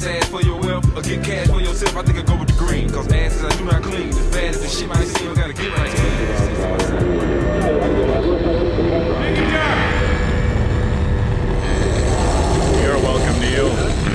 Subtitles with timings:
[0.00, 2.48] his ass for your wealth or get cash for yourself, I think I go with
[2.48, 2.88] the green.
[2.90, 4.08] Cause asses I do not clean.
[4.08, 5.90] As bad as the shit might seem, gotta get right.
[12.82, 14.09] You're welcome, Neil.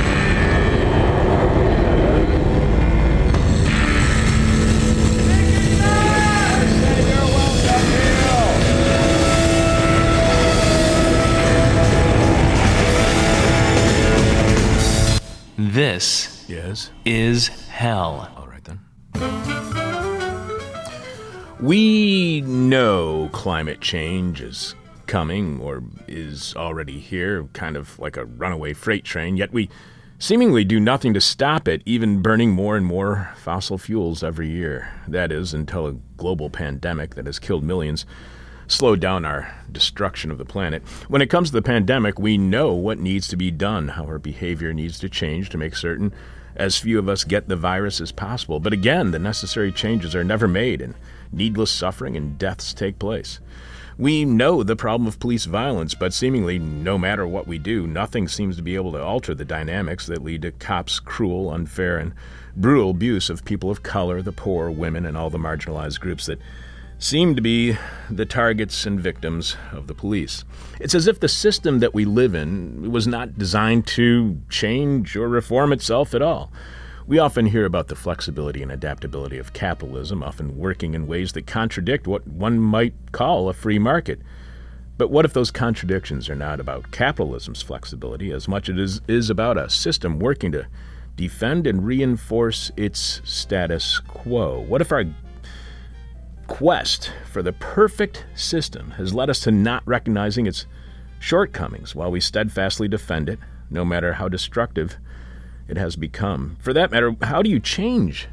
[15.75, 16.89] This Yes.
[17.03, 18.31] is hell.
[18.37, 18.79] All right then.
[21.59, 24.73] We know climate change is
[25.05, 29.69] coming or is already here, kind of like a runaway freight train, yet we
[30.17, 34.93] seemingly do nothing to stop it, even burning more and more fossil fuels every year.
[35.09, 38.05] That is, until a global pandemic that has killed millions
[38.67, 40.81] slowed down our destruction of the planet.
[41.07, 44.19] When it comes to the pandemic, we know what needs to be done, how our
[44.19, 46.13] behavior needs to change to make certain
[46.55, 48.59] as few of us get the virus as possible.
[48.59, 50.95] But again, the necessary changes are never made, and
[51.31, 53.39] needless suffering and deaths take place.
[53.97, 58.27] We know the problem of police violence, but seemingly, no matter what we do, nothing
[58.27, 62.13] seems to be able to alter the dynamics that lead to cops' cruel, unfair, and
[62.57, 66.39] brutal abuse of people of color, the poor, women, and all the marginalized groups that
[66.97, 67.77] seem to be
[68.09, 70.45] the targets and victims of the police.
[70.79, 75.27] It's as if the system that we live in was not designed to change or
[75.27, 76.51] reform itself at all.
[77.07, 81.45] We often hear about the flexibility and adaptability of capitalism, often working in ways that
[81.45, 84.19] contradict what one might call a free market.
[84.97, 89.29] But what if those contradictions are not about capitalism's flexibility as much as it is
[89.29, 90.65] about a system working to
[91.15, 94.61] defend and reinforce its status quo?
[94.61, 95.03] What if our
[96.47, 100.65] quest for the perfect system has led us to not recognizing its
[101.19, 104.97] shortcomings while we steadfastly defend it, no matter how destructive
[105.67, 106.57] it has become.
[106.59, 108.27] For that matter, how do you change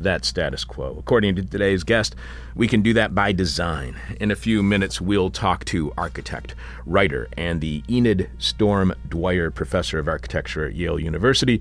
[0.00, 0.96] that status quo?
[0.98, 2.14] According to today's guest,
[2.54, 3.96] we can do that by design.
[4.20, 6.54] In a few minutes, we'll talk to architect,
[6.86, 11.60] writer, and the Enid Storm Dwyer Professor of Architecture at Yale University.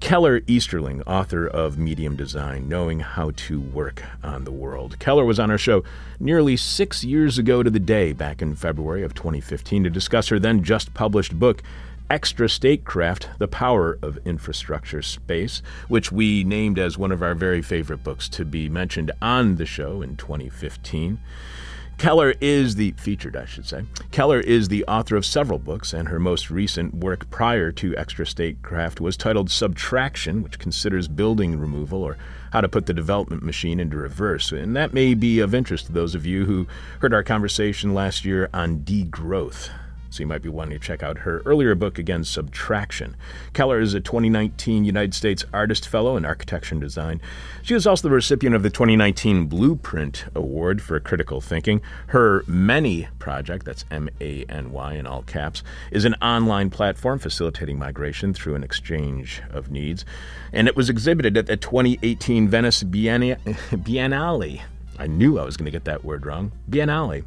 [0.00, 4.98] Keller Easterling, author of Medium Design Knowing How to Work on the World.
[4.98, 5.82] Keller was on our show
[6.20, 10.38] nearly six years ago to the day, back in February of 2015, to discuss her
[10.38, 11.62] then just published book,
[12.10, 18.04] Extrastatecraft The Power of Infrastructure Space, which we named as one of our very favorite
[18.04, 21.18] books to be mentioned on the show in 2015.
[21.98, 23.84] Keller is the featured, I should say.
[24.10, 29.00] Keller is the author of several books, and her most recent work prior to Extrastatecraft
[29.00, 32.16] was titled Subtraction, which considers building removal or
[32.52, 34.52] how to put the development machine into reverse.
[34.52, 36.66] And that may be of interest to those of you who
[37.00, 39.70] heard our conversation last year on degrowth.
[40.14, 43.16] So you might be wanting to check out her earlier book, again, Subtraction.
[43.52, 47.20] Keller is a 2019 United States Artist Fellow in Architecture and Design.
[47.64, 51.82] She was also the recipient of the 2019 Blueprint Award for Critical Thinking.
[52.06, 57.18] Her Many project, that's M A N Y in all caps, is an online platform
[57.18, 60.04] facilitating migration through an exchange of needs.
[60.52, 64.62] And it was exhibited at the 2018 Venice Biennale.
[64.96, 66.52] I knew I was going to get that word wrong.
[66.70, 67.24] Biennale.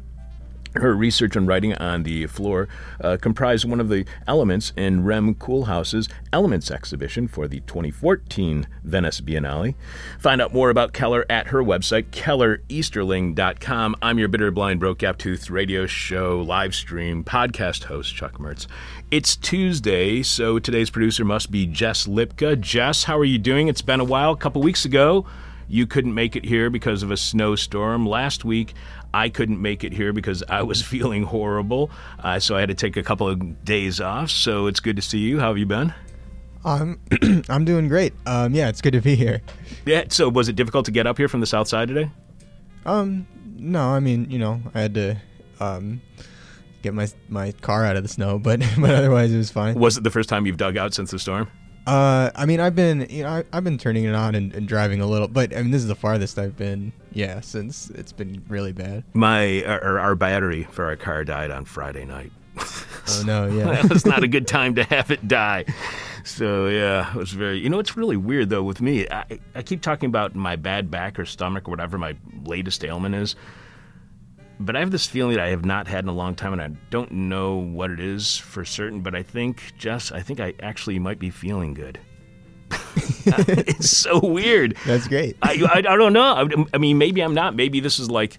[0.74, 2.68] Her research and writing on the floor
[3.00, 9.20] uh, comprised one of the elements in Rem Koolhaas's Elements exhibition for the 2014 Venice
[9.20, 9.74] Biennale.
[10.18, 13.96] Find out more about Keller at her website, kellereasterling.com.
[14.02, 18.66] I'm your bitter, blind, broke, gap tooth radio show, live stream, podcast host, Chuck Mertz.
[19.10, 22.60] It's Tuesday, so today's producer must be Jess Lipka.
[22.60, 23.68] Jess, how are you doing?
[23.68, 24.32] It's been a while.
[24.32, 25.26] A couple weeks ago,
[25.68, 28.06] you couldn't make it here because of a snowstorm.
[28.06, 28.74] Last week,
[29.14, 32.74] I couldn't make it here because I was feeling horrible, uh, so I had to
[32.74, 34.30] take a couple of days off.
[34.30, 35.40] So it's good to see you.
[35.40, 35.94] How have you been?
[36.64, 38.12] I'm um, I'm doing great.
[38.26, 39.40] Um, yeah, it's good to be here.
[39.86, 40.04] Yeah.
[40.08, 42.10] So was it difficult to get up here from the south side today?
[42.84, 43.26] Um,
[43.56, 45.16] no, I mean, you know, I had to
[45.60, 46.00] um
[46.82, 49.74] get my my car out of the snow, but but otherwise it was fine.
[49.78, 51.48] Was it the first time you've dug out since the storm?
[51.88, 54.68] Uh, I mean, I've been you know I, I've been turning it on and, and
[54.68, 56.92] driving a little, but I mean this is the farthest I've been.
[57.12, 59.04] Yeah, since it's been really bad.
[59.14, 62.30] My our, our battery for our car died on Friday night.
[62.58, 63.80] Oh no, yeah.
[63.80, 65.64] that was not a good time to have it die.
[66.24, 67.58] So yeah, it was very.
[67.58, 69.08] You know, it's really weird though with me.
[69.08, 72.14] I, I keep talking about my bad back or stomach or whatever my
[72.44, 73.34] latest ailment is,
[74.60, 76.62] but I have this feeling that I have not had in a long time, and
[76.62, 79.00] I don't know what it is for certain.
[79.00, 82.00] But I think, Jess, I think I actually might be feeling good.
[83.26, 84.76] it's so weird.
[84.84, 85.36] That's great.
[85.42, 86.22] I, I, I don't know.
[86.22, 87.54] I, I mean, maybe I'm not.
[87.54, 88.38] Maybe this is like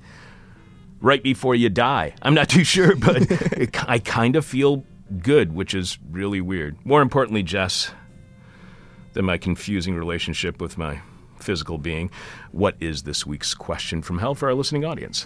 [1.01, 2.16] right before you die.
[2.22, 4.83] I'm not too sure, but it, I kind of feel
[5.22, 6.77] good, which is really weird.
[6.86, 7.92] More importantly, Jess,
[9.13, 11.01] than my confusing relationship with my
[11.39, 12.12] physical being.
[12.51, 15.25] What is this week's question from hell for our listening audience?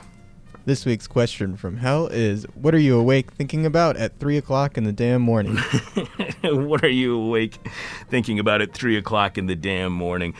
[0.65, 4.77] This week's question from hell is What are you awake thinking about at 3 o'clock
[4.77, 5.57] in the damn morning?
[6.43, 7.59] what are you awake
[8.09, 10.33] thinking about at 3 o'clock in the damn morning?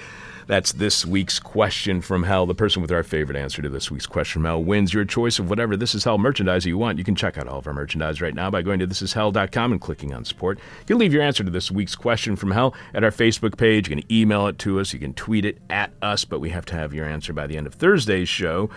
[0.48, 2.46] That's this week's question from hell.
[2.46, 5.40] The person with our favorite answer to this week's question from hell wins your choice
[5.40, 6.98] of whatever This Is Hell merchandise you want.
[6.98, 9.82] You can check out all of our merchandise right now by going to thisishell.com and
[9.82, 10.58] clicking on support.
[10.82, 13.90] You can leave your answer to this week's question from hell at our Facebook page.
[13.90, 14.94] You can email it to us.
[14.94, 17.58] You can tweet it at us, but we have to have your answer by the
[17.58, 18.70] end of Thursday's show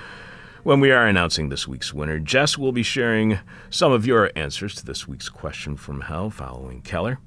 [0.67, 2.19] when we are announcing this week's winner.
[2.19, 3.39] Jess will be sharing
[3.71, 7.21] some of your answers to this week's question from hell following Keller.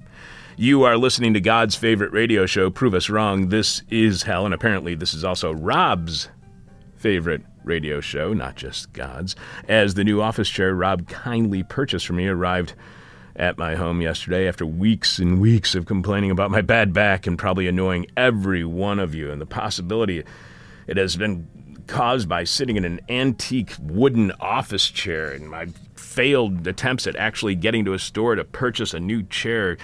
[0.58, 3.48] You are listening to God's favorite radio show, Prove Us Wrong.
[3.48, 6.28] This is Hell, and apparently this is also Rob's
[6.98, 9.38] favorite radio show, not just God's.
[9.70, 12.74] As the new office chair Rob kindly purchased for me arrived
[13.38, 17.40] at my home yesterday after weeks and weeks of complaining about my bad back and
[17.40, 20.26] probably annoying every one of you, and the possibility
[20.88, 21.48] it has been
[21.90, 27.56] caused by sitting in an antique wooden office chair and my failed attempts at actually
[27.56, 29.78] getting to a store to purchase a new chair.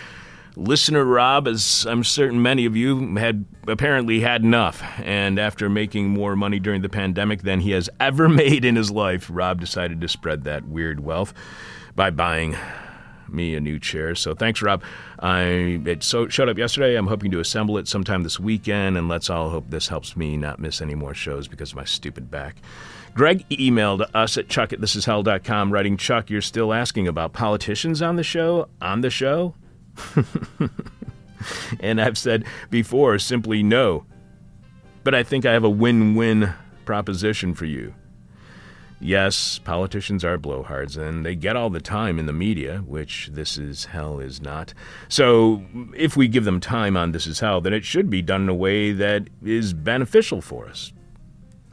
[0.55, 6.09] Listener Rob, as I'm certain many of you had apparently had enough, and after making
[6.09, 9.99] more money during the pandemic than he has ever made in his life, Rob decided
[9.99, 11.33] to spread that weird wealth
[11.95, 12.55] by buying
[13.29, 14.15] me a new chair.
[14.15, 14.83] So thanks, Rob.
[15.19, 16.95] I it so, showed up yesterday.
[16.95, 20.37] I'm hoping to assemble it sometime this weekend, and let's all hope this helps me
[20.37, 22.57] not miss any more shows because of my stupid back.
[23.13, 28.17] Greg emailed us at chuck at thisishell.com writing, Chuck, you're still asking about politicians on
[28.17, 28.67] the show?
[28.81, 29.55] On the show?
[31.79, 34.05] and I've said before simply no.
[35.05, 37.93] But I think I have a win win proposition for you.
[38.99, 43.57] Yes, politicians are blowhards, and they get all the time in the media, which This
[43.57, 44.73] Is Hell is not.
[45.09, 45.63] So,
[45.95, 48.49] if we give them time on This Is Hell, then it should be done in
[48.49, 50.93] a way that is beneficial for us.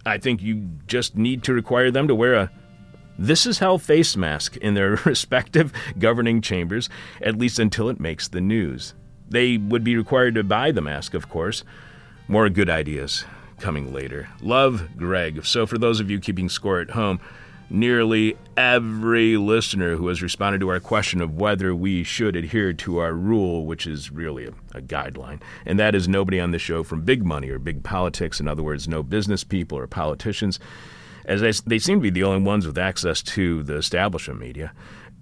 [0.04, 2.50] I think you just need to require them to wear a
[3.18, 6.88] this is Hell face mask in their respective governing chambers,
[7.20, 8.94] at least until it makes the news.
[9.28, 11.62] They would be required to buy the mask, of course.
[12.26, 13.24] More good ideas
[13.62, 14.28] coming later.
[14.42, 15.46] Love, Greg.
[15.46, 17.20] So, for those of you keeping score at home,
[17.70, 22.98] nearly every listener who has responded to our question of whether we should adhere to
[22.98, 26.82] our rule, which is really a, a, guideline, and that is nobody on the show
[26.82, 30.60] from big money or big politics, in other words, no business people or politicians,
[31.24, 34.72] as they, they seem to be the only ones with access to the establishment media.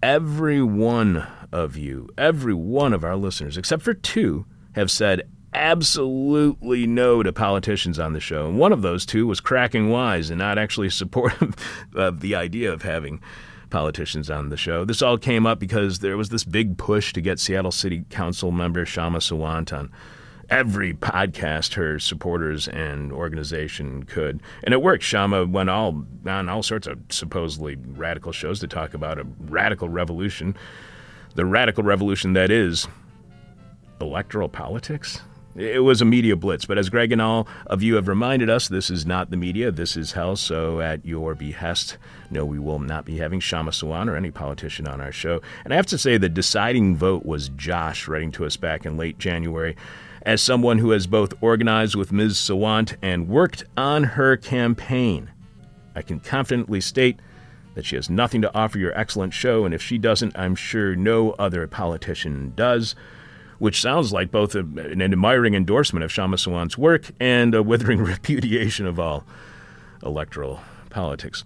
[0.02, 5.22] Every one of you, every one of our listeners, except for two, have said
[5.52, 8.46] absolutely no to politicians on the show.
[8.46, 11.54] And one of those two was cracking wise and not actually supportive
[11.94, 13.20] of the idea of having
[13.70, 14.84] politicians on the show.
[14.84, 18.50] This all came up because there was this big push to get Seattle City Council
[18.50, 19.90] member Kshama Sawant on
[20.50, 24.42] every podcast her supporters and organization could.
[24.64, 25.04] And it worked.
[25.04, 29.88] Kshama went all on all sorts of supposedly radical shows to talk about a radical
[29.88, 30.56] revolution.
[31.36, 32.88] The radical revolution that is
[34.00, 35.20] electoral politics.
[35.60, 38.66] It was a media blitz, but as Greg and all of you have reminded us,
[38.66, 40.34] this is not the media, this is hell.
[40.34, 41.98] So, at your behest,
[42.30, 45.42] no, we will not be having Kshama Sawant or any politician on our show.
[45.64, 48.96] And I have to say, the deciding vote was Josh writing to us back in
[48.96, 49.76] late January
[50.22, 52.36] as someone who has both organized with Ms.
[52.36, 55.30] Sawant and worked on her campaign.
[55.94, 57.20] I can confidently state
[57.74, 60.96] that she has nothing to offer your excellent show, and if she doesn't, I'm sure
[60.96, 62.94] no other politician does.
[63.60, 68.00] Which sounds like both a, an admiring endorsement of Kshama Sawant's work and a withering
[68.04, 69.24] repudiation of all
[70.02, 71.44] electoral politics.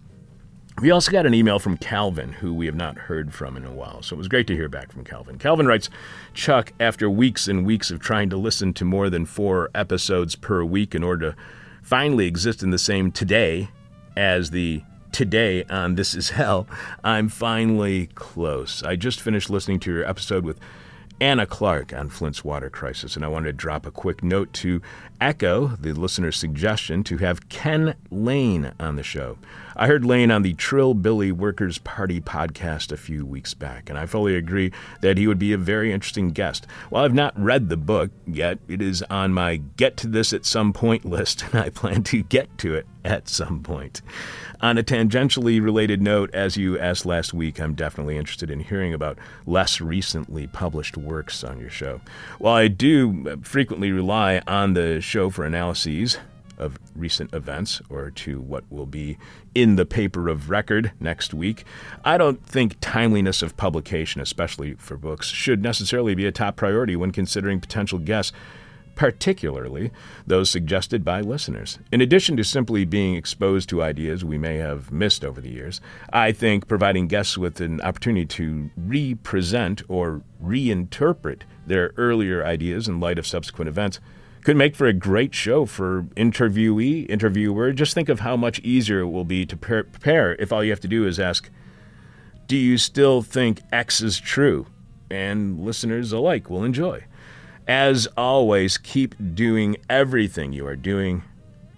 [0.80, 3.72] We also got an email from Calvin, who we have not heard from in a
[3.72, 5.38] while, so it was great to hear back from Calvin.
[5.38, 5.88] Calvin writes
[6.32, 10.64] Chuck, after weeks and weeks of trying to listen to more than four episodes per
[10.64, 11.36] week in order to
[11.80, 13.68] finally exist in the same today
[14.16, 16.66] as the today on This Is Hell,
[17.04, 18.82] I'm finally close.
[18.82, 20.58] I just finished listening to your episode with
[21.20, 24.82] Anna Clark on Flint's water crisis, and I wanted to drop a quick note to
[25.20, 29.38] echo the listener's suggestion to have Ken Lane on the show.
[29.76, 34.06] I heard Lane on the Trillbilly Workers Party podcast a few weeks back, and I
[34.06, 36.66] fully agree that he would be a very interesting guest.
[36.90, 40.46] While I've not read the book yet, it is on my get to this at
[40.46, 44.00] some point list, and I plan to get to it at some point.
[44.60, 48.94] On a tangentially related note, as you asked last week, I'm definitely interested in hearing
[48.94, 52.00] about less recently published works on your show.
[52.38, 56.18] While I do frequently rely on the show for analyses,
[56.58, 59.18] of recent events or to what will be
[59.54, 61.64] in the paper of record next week.
[62.04, 66.96] I don't think timeliness of publication, especially for books, should necessarily be a top priority
[66.96, 68.32] when considering potential guests.
[68.94, 69.90] particularly
[70.26, 71.78] those suggested by listeners.
[71.92, 75.80] In addition to simply being exposed to ideas we may have missed over the years,
[76.12, 83.00] I think providing guests with an opportunity to represent or reinterpret their earlier ideas in
[83.00, 84.00] light of subsequent events
[84.44, 87.72] could make for a great show for interviewee, interviewer.
[87.72, 90.80] Just think of how much easier it will be to prepare if all you have
[90.80, 91.48] to do is ask,
[92.46, 94.66] Do you still think X is true?
[95.10, 97.04] And listeners alike will enjoy.
[97.66, 101.22] As always, keep doing everything you are doing,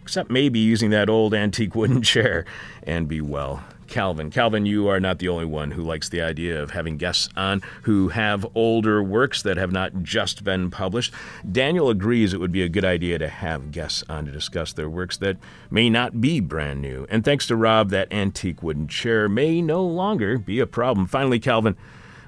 [0.02, 2.44] except maybe using that old antique wooden chair,
[2.82, 3.62] and be well.
[3.88, 4.31] Calvin.
[4.31, 7.62] Calvin, you are not the only one who likes the idea of having guests on
[7.83, 11.12] who have older works that have not just been published.
[11.50, 14.90] Daniel agrees it would be a good idea to have guests on to discuss their
[14.90, 15.37] works that
[15.71, 17.07] may not be brand new.
[17.09, 21.07] And thanks to Rob, that antique wooden chair may no longer be a problem.
[21.07, 21.76] Finally, Calvin,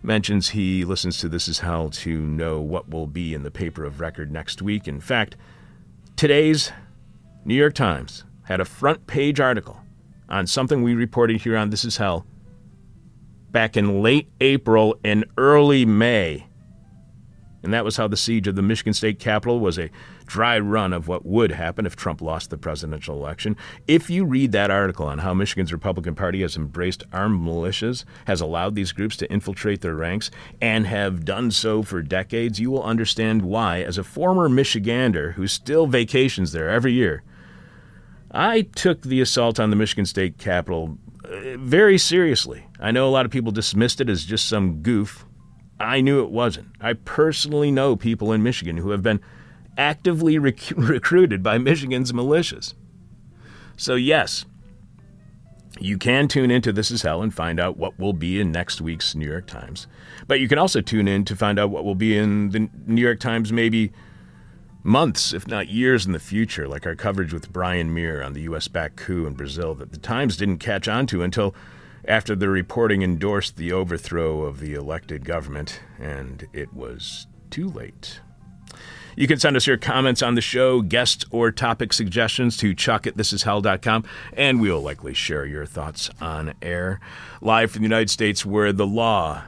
[0.03, 3.85] mentions he listens to This Is Hell to know what will be in the paper
[3.85, 4.87] of record next week.
[4.87, 5.37] In fact,
[6.17, 6.73] today's
[7.45, 9.81] New York Times had a front page article
[10.28, 12.26] on something we reported here on This Is Hell
[13.50, 16.44] back in late April and early May.
[17.62, 19.90] And that was how the siege of the Michigan State Capitol was a
[20.26, 23.56] dry run of what would happen if Trump lost the presidential election.
[23.88, 28.40] If you read that article on how Michigan's Republican Party has embraced armed militias, has
[28.40, 30.30] allowed these groups to infiltrate their ranks,
[30.61, 35.49] and have done so for decades, you will understand why, as a former Michigander who
[35.49, 37.25] still vacations there every year,
[38.30, 42.66] I took the assault on the Michigan State Capitol uh, very seriously.
[42.78, 45.25] I know a lot of people dismissed it as just some goof.
[45.80, 46.68] I knew it wasn't.
[46.80, 49.20] I personally know people in Michigan who have been
[49.76, 52.75] actively rec- recruited by Michigan's militias.
[53.76, 54.44] So, yes,
[55.80, 58.80] you can tune into This Is Hell and find out what will be in next
[58.80, 59.87] week's New York Times.
[60.26, 63.00] But you can also tune in to find out what will be in the New
[63.00, 63.92] York Times maybe
[64.88, 68.42] months, if not years in the future, like our coverage with Brian Mier on the
[68.42, 68.66] U.S.
[68.66, 71.54] backed coup in Brazil that the Times didn't catch on to until
[72.07, 78.21] after the reporting endorsed the overthrow of the elected government, and it was too late.
[79.14, 83.07] You can send us your comments on the show, guest or topic suggestions to chuck
[83.07, 87.00] at thisishell.com, and we'll likely share your thoughts on air.
[87.40, 89.42] Live from the United States, where the law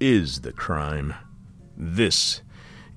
[0.00, 1.14] is the crime.
[1.76, 2.42] This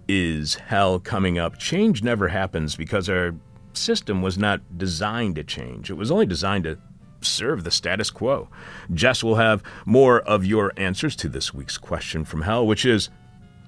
[0.08, 1.58] is hell coming up.
[1.58, 3.34] Change never happens because our
[3.74, 6.77] system was not designed to change, it was only designed to
[7.22, 8.50] serve the status quo.
[8.93, 13.10] Jess will have more of your answers to this week's question from hell, which is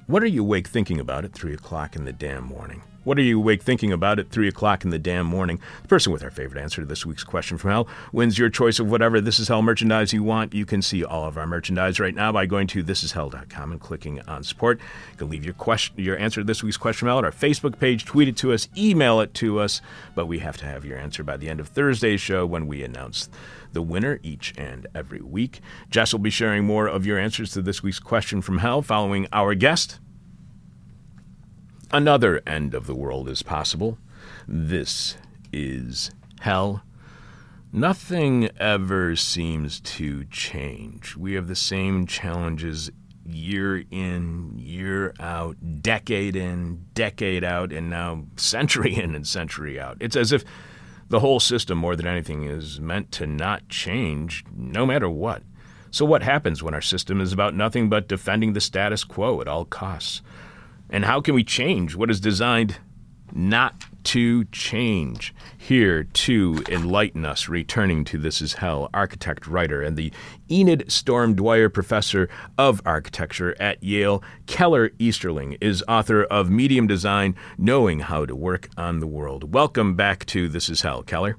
[0.08, 2.82] what are you awake thinking about at 3 o'clock in the damn morning?
[3.04, 5.60] What are you awake thinking about at 3 o'clock in the damn morning?
[5.82, 8.80] The person with our favorite answer to this week's question from hell wins your choice
[8.80, 10.54] of whatever This Is Hell merchandise you want.
[10.54, 14.22] You can see all of our merchandise right now by going to thisishell.com and clicking
[14.22, 14.80] on support.
[15.12, 17.32] You can leave your question, your answer to this week's question from hell at our
[17.32, 19.82] Facebook page, tweet it to us, email it to us,
[20.16, 22.84] but we have to have your answer by the end of Thursday's show when we
[22.84, 23.30] announce
[23.74, 25.60] the winner each and every week.
[25.90, 29.28] Jess will be sharing more of your answers to this week's question from hell following
[29.34, 30.00] our guest.
[31.94, 34.00] Another end of the world is possible.
[34.48, 35.16] This
[35.52, 36.10] is
[36.40, 36.82] hell.
[37.72, 41.16] Nothing ever seems to change.
[41.16, 42.90] We have the same challenges
[43.28, 49.98] year in, year out, decade in, decade out, and now century in and century out.
[50.00, 50.44] It's as if
[51.10, 55.44] the whole system, more than anything, is meant to not change no matter what.
[55.92, 59.48] So, what happens when our system is about nothing but defending the status quo at
[59.48, 60.24] all costs?
[60.90, 62.78] And how can we change what is designed
[63.34, 65.34] not to change?
[65.58, 70.12] Here to enlighten us, returning to This Is Hell, architect, writer, and the
[70.52, 77.36] Enid Storm Dwyer Professor of Architecture at Yale, Keller Easterling is author of Medium Design
[77.58, 79.54] Knowing How to Work on the World.
[79.54, 81.38] Welcome back to This Is Hell, Keller.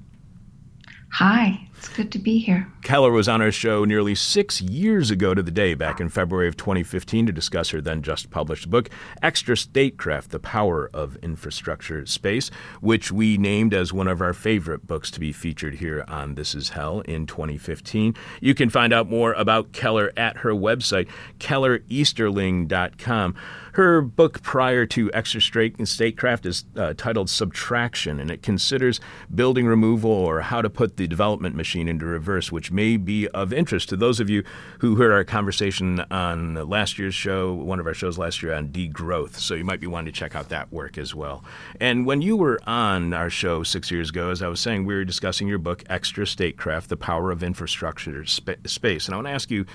[1.19, 2.67] Hi, it's good to be here.
[2.81, 6.49] Keller was on our show nearly six years ago to the day, back in February
[6.49, 8.89] of 2015, to discuss her then just published book,
[9.23, 15.09] Extrastatecraft The Power of Infrastructure Space, which we named as one of our favorite books
[15.11, 18.13] to be featured here on This Is Hell in 2015.
[18.41, 21.07] You can find out more about Keller at her website,
[21.39, 23.35] kellereasterling.com.
[23.75, 29.01] Her book prior to Extrastatecraft is uh, titled Subtraction, and it considers
[29.33, 33.51] building removal or how to put the development machine into reverse, which may be of
[33.51, 34.45] interest to those of you
[34.79, 38.69] who heard our conversation on last year's show, one of our shows last year on
[38.69, 39.35] degrowth.
[39.35, 41.43] So you might be wanting to check out that work as well.
[41.77, 44.95] And when you were on our show six years ago, as I was saying, we
[44.95, 49.07] were discussing your book, Extrastatecraft The Power of Infrastructure Sp- Space.
[49.07, 49.65] And I want to ask you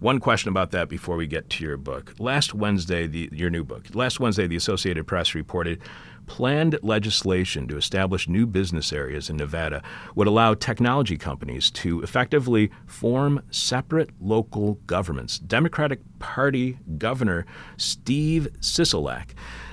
[0.00, 2.14] one question about that before we get to your book.
[2.18, 5.80] Last Wednesday, the, your new book, last Wednesday, the Associated Press reported
[6.26, 9.82] planned legislation to establish new business areas in Nevada
[10.14, 15.38] would allow technology companies to effectively form separate local governments.
[15.38, 19.30] Democratic Party Governor Steve Sisolak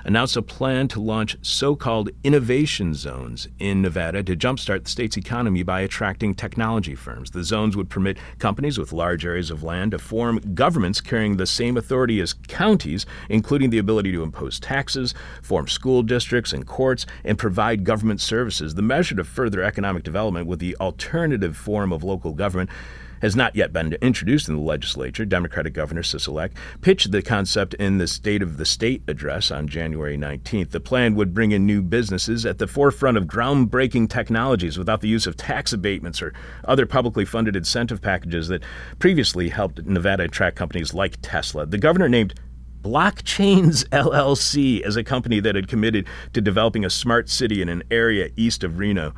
[0.08, 5.18] announced a plan to launch so called innovation zones in Nevada to jumpstart the state's
[5.18, 7.32] economy by attracting technology firms.
[7.32, 11.46] The zones would permit companies with large areas of land to form governments carrying the
[11.46, 17.06] same authority as counties, including the ability to impose taxes, form school districts and courts,
[17.26, 18.76] and provide government services.
[18.76, 22.70] The measure to further economic development with the alternative form of local government
[23.22, 25.26] has not yet been introduced in the legislature.
[25.26, 30.18] Democratic Governor Sisolak pitched the concept in the State of the State address on January
[30.18, 30.72] 19th.
[30.72, 35.08] The plan would bring in new businesses at the forefront of groundbreaking technologies without the
[35.08, 36.34] use of tax abatements or
[36.66, 38.64] other publicly funded incentive packages that
[39.00, 41.66] previously helped Nevada attract companies like Tesla.
[41.66, 42.34] The governor named
[42.82, 47.84] Blockchains LLC as a company that had committed to developing a smart city in an
[47.92, 49.14] area east of Reno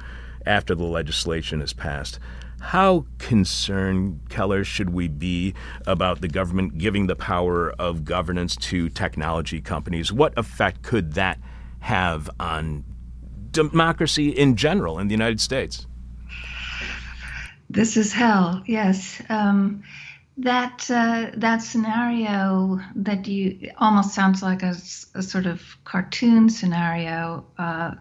[0.46, 2.20] after the legislation is passed.
[2.60, 5.54] How concerned, Keller, should we be
[5.88, 10.12] about the government giving the power of governance to technology companies?
[10.12, 11.40] What effect could that
[11.80, 12.84] have on
[13.52, 15.88] democracy in general in the United States?
[17.70, 19.22] This is hell, yes.
[19.30, 19.84] Um,
[20.38, 24.76] that uh, that scenario that you almost sounds like a,
[25.14, 27.92] a sort of cartoon scenario, uh,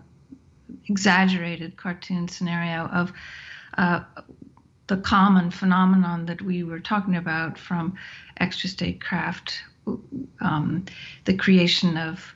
[0.89, 3.13] exaggerated cartoon scenario of
[3.77, 4.01] uh,
[4.89, 7.97] the common phenomenon that we were talking about from
[8.41, 9.59] extrastatecraft,
[10.41, 10.85] um,
[11.25, 12.35] the creation of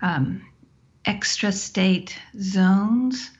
[0.00, 0.42] um,
[1.04, 3.30] extra state zones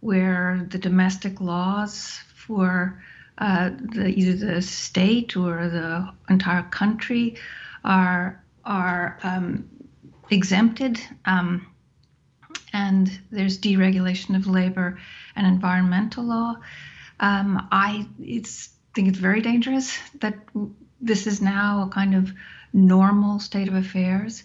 [0.00, 3.02] where the domestic laws for
[3.38, 7.36] uh, the, either the state or the entire country
[7.84, 9.68] are are um,
[10.30, 11.66] exempted, um,
[12.72, 14.98] and there's deregulation of labor
[15.36, 16.56] and environmental law.
[17.20, 20.34] Um, I think it's very dangerous that
[21.00, 22.32] this is now a kind of
[22.72, 24.44] normal state of affairs.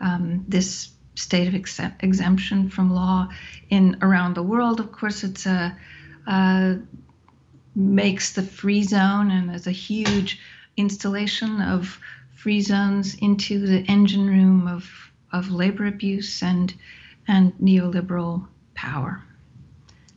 [0.00, 3.28] Um, this state of ex- exemption from law
[3.70, 5.76] in around the world, of course, it's a
[6.26, 6.74] uh,
[7.74, 10.40] makes the free zone and there's a huge
[10.76, 11.98] installation of
[12.34, 14.90] free zones into the engine room of,
[15.32, 16.74] of labor abuse and
[17.26, 19.22] and neoliberal power.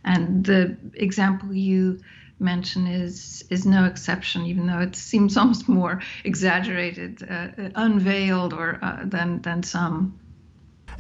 [0.04, 2.00] And the example you
[2.40, 8.80] mention is is no exception, even though it seems almost more exaggerated, uh, unveiled, or
[8.82, 10.20] uh, than than some.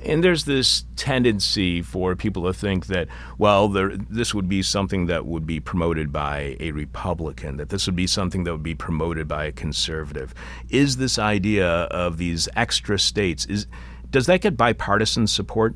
[0.03, 5.05] And there's this tendency for people to think that, well, there, this would be something
[5.07, 8.73] that would be promoted by a Republican, that this would be something that would be
[8.73, 10.33] promoted by a conservative.
[10.69, 13.67] Is this idea of these extra states is
[14.09, 15.75] does that get bipartisan support?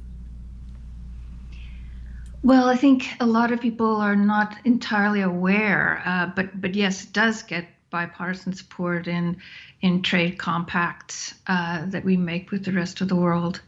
[2.45, 7.03] Well, I think a lot of people are not entirely aware, uh, but but yes,
[7.03, 9.37] it does get bipartisan support in
[9.81, 13.61] in trade compacts uh, that we make with the rest of the world.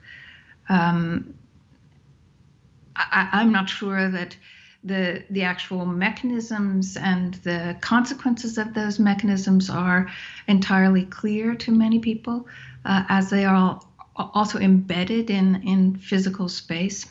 [0.69, 1.33] Um,
[2.95, 4.37] I, am not sure that
[4.83, 10.07] the the actual mechanisms and the consequences of those mechanisms are
[10.47, 12.47] entirely clear to many people,
[12.85, 13.81] uh, as they are
[14.15, 17.07] also embedded in in physical space.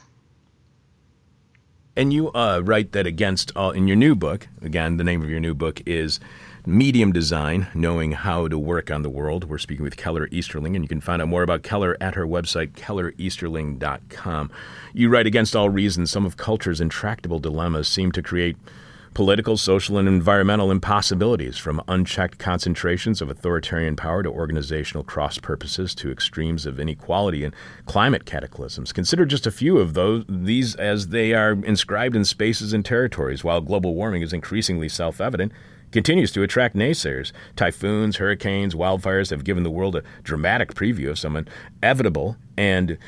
[1.96, 4.48] And you uh, write that against all in your new book.
[4.60, 6.20] Again, the name of your new book is
[6.66, 9.44] Medium Design Knowing How to Work on the World.
[9.44, 12.26] We're speaking with Keller Easterling, and you can find out more about Keller at her
[12.26, 14.50] website, kellereasterling.com.
[14.92, 18.58] You write against all reasons, some of culture's intractable dilemmas seem to create
[19.16, 25.94] political, social, and environmental impossibilities, from unchecked concentrations of authoritarian power to organizational cross purposes
[25.94, 27.54] to extremes of inequality and
[27.86, 28.92] climate cataclysms.
[28.92, 33.42] Consider just a few of those these as they are inscribed in spaces and territories,
[33.42, 35.50] while global warming is increasingly self evident
[35.92, 37.32] continues to attract naysayers.
[37.56, 41.42] Typhoons, hurricanes, wildfires have given the world a dramatic preview of some
[41.82, 42.98] inevitable and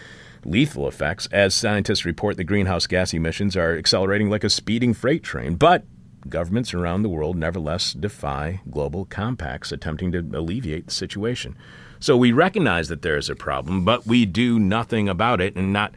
[0.42, 5.22] lethal effects as scientists report the greenhouse gas emissions are accelerating like a speeding freight
[5.22, 5.54] train.
[5.54, 5.84] But
[6.28, 11.56] Governments around the world nevertheless defy global compacts attempting to alleviate the situation.
[12.00, 15.72] So we recognize that there is a problem, but we do nothing about it and
[15.72, 15.92] not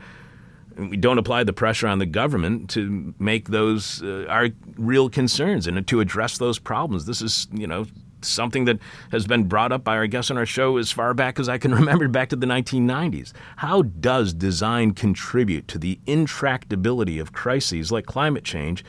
[0.77, 5.67] we don't apply the pressure on the government to make those uh, our real concerns
[5.67, 7.05] and to address those problems.
[7.05, 7.85] This is, you know,
[8.21, 8.79] something that
[9.11, 11.57] has been brought up by our guests on our show as far back as I
[11.57, 13.33] can remember, back to the 1990s.
[13.57, 18.83] How does design contribute to the intractability of crises like climate change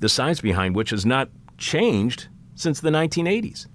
[0.00, 3.66] the science behind which has not changed since the 1980s.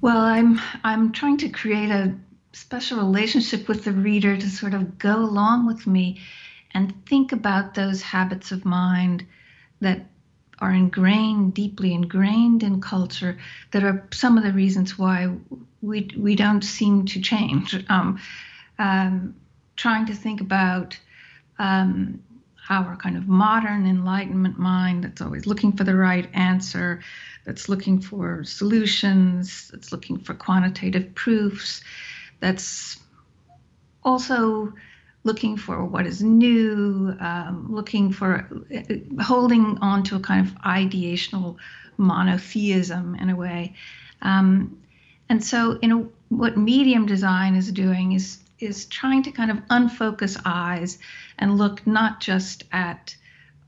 [0.00, 2.14] Well, I'm I'm trying to create a
[2.52, 6.20] special relationship with the reader to sort of go along with me
[6.72, 9.26] and think about those habits of mind
[9.80, 10.06] that
[10.58, 13.38] are ingrained, deeply ingrained in culture,
[13.72, 15.34] that are some of the reasons why
[15.82, 17.84] we we don't seem to change.
[17.88, 18.20] Um,
[18.78, 19.34] um,
[19.76, 20.98] trying to think about
[21.58, 22.22] um,
[22.68, 27.00] our kind of modern enlightenment mind that's always looking for the right answer,
[27.44, 31.82] that's looking for solutions, that's looking for quantitative proofs,
[32.40, 32.98] that's
[34.04, 34.72] also
[35.24, 40.54] looking for what is new, um, looking for uh, holding on to a kind of
[40.62, 41.56] ideational
[41.98, 43.74] monotheism in a way.
[44.22, 44.78] Um,
[45.28, 49.58] and so, in a, what medium design is doing is is trying to kind of
[49.70, 50.98] unfocus eyes
[51.38, 53.16] and look not just at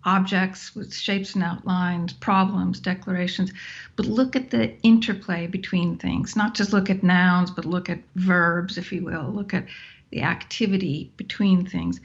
[0.04, 3.52] objects with shapes and outlines, problems, declarations,
[3.96, 8.00] but look at the interplay between things, not just look at nouns, but look at
[8.16, 9.66] verbs, if you will, look at
[10.10, 12.00] the activity between things.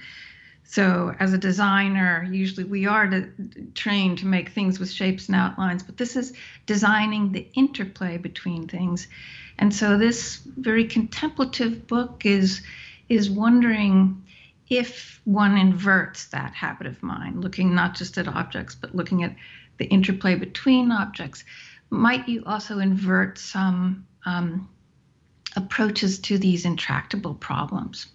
[0.64, 3.30] So, as a designer, usually we are to,
[3.74, 6.34] trained to make things with shapes and outlines, but this is
[6.66, 9.08] designing the interplay between things.
[9.60, 12.62] And so, this very contemplative book is
[13.10, 14.24] is wondering
[14.70, 19.36] if one inverts that habit of mind, looking not just at objects, but looking at
[19.78, 21.44] the interplay between objects,
[21.90, 24.68] might you also invert some um,
[25.56, 28.08] approaches to these intractable problems?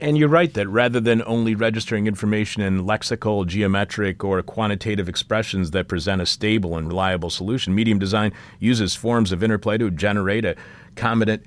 [0.00, 5.72] And you're right that rather than only registering information in lexical, geometric, or quantitative expressions
[5.72, 10.44] that present a stable and reliable solution, medium design uses forms of interplay to generate
[10.44, 10.54] a
[10.94, 11.42] combinant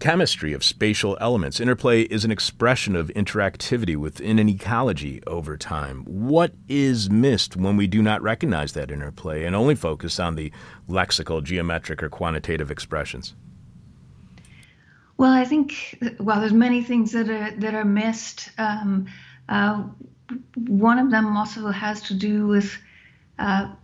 [0.00, 1.60] chemistry of spatial elements.
[1.60, 6.02] Interplay is an expression of interactivity within an ecology over time.
[6.04, 10.50] What is missed when we do not recognize that interplay and only focus on the
[10.88, 13.36] lexical, geometric, or quantitative expressions?
[15.18, 18.50] Well, I think well, there's many things that are that are missed.
[18.56, 19.06] Um,
[19.48, 19.84] uh,
[20.56, 22.78] one of them also has to do with
[23.38, 23.74] uh,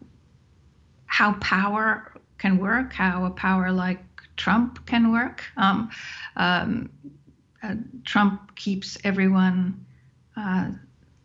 [1.06, 4.00] how power can work, how a power like
[4.36, 5.42] Trump can work.
[5.56, 5.90] Um,
[6.36, 6.90] um,
[7.62, 9.84] uh, Trump keeps everyone
[10.36, 10.70] uh,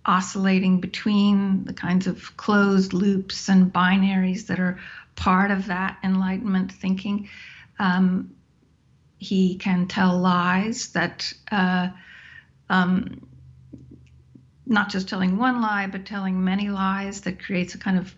[0.05, 4.79] oscillating between the kinds of closed loops and binaries that are
[5.15, 7.29] part of that Enlightenment thinking.
[7.77, 8.31] Um,
[9.19, 11.89] he can tell lies that, uh,
[12.69, 13.27] um,
[14.65, 18.15] not just telling one lie, but telling many lies that creates a kind of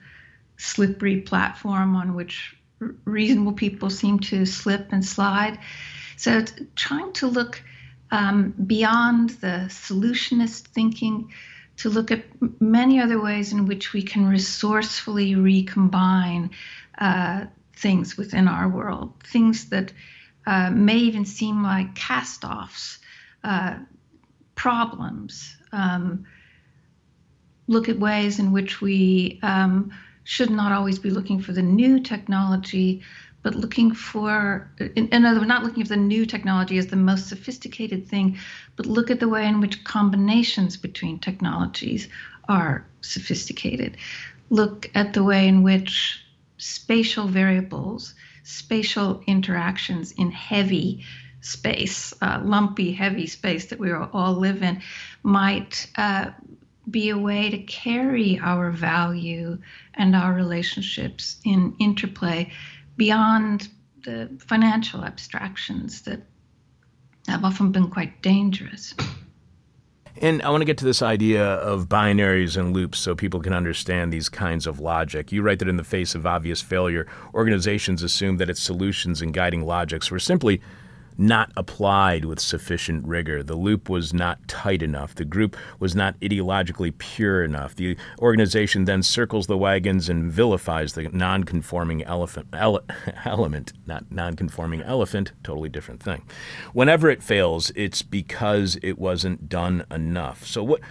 [0.58, 2.56] slippery platform on which
[3.04, 5.58] reasonable people seem to slip and slide.
[6.18, 6.44] So
[6.76, 7.62] trying to look
[8.12, 11.32] um, beyond the solutionist thinking
[11.78, 12.26] to look at
[12.62, 16.52] many other ways in which we can resourcefully recombine
[16.98, 19.94] uh, things within our world, things that
[20.46, 23.00] uh, may even seem like cast offs,
[23.44, 23.78] uh,
[24.56, 25.56] problems.
[25.72, 26.26] Um,
[27.68, 29.92] look at ways in which we um,
[30.24, 33.02] should not always be looking for the new technology,
[33.44, 36.96] but looking for, in, in other words, not looking for the new technology as the
[36.96, 38.38] most sophisticated thing,
[38.76, 42.08] but look at the way in which combinations between technologies
[42.48, 43.98] are sophisticated.
[44.50, 46.24] Look at the way in which
[46.58, 51.06] spatial variables, spatial interactions in heavy
[51.42, 54.82] space, uh, lumpy, heavy space that we all live in,
[55.24, 56.32] might uh,
[56.90, 59.58] be a way to carry our value
[59.94, 62.52] and our relationships in interplay
[62.98, 63.70] beyond
[64.04, 66.22] the financial abstractions that
[67.28, 68.94] have often been quite dangerous.
[70.17, 73.54] And I want to get to this idea of binaries and loops so people can
[73.54, 75.32] understand these kinds of logic.
[75.32, 79.34] You write that in the face of obvious failure, organizations assume that its solutions and
[79.34, 80.62] guiding logics were simply
[81.17, 83.43] not applied with sufficient rigor.
[83.43, 85.15] The loop was not tight enough.
[85.15, 87.76] The group was not ideologically pure enough.
[87.76, 92.84] The organization then circles the wagons and vilifies the non-conforming elephant, ele-
[93.26, 96.24] element, not non-conforming elephant, totally different thing.
[96.74, 100.45] Whenever it fails, it's because it wasn't done enough.
[100.45, 100.82] So what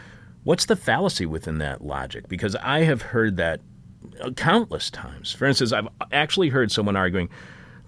[0.45, 2.29] what's the fallacy within that logic?
[2.29, 3.61] Because I have heard that
[4.21, 5.33] uh, countless times.
[5.33, 7.29] For instance, I've actually heard someone arguing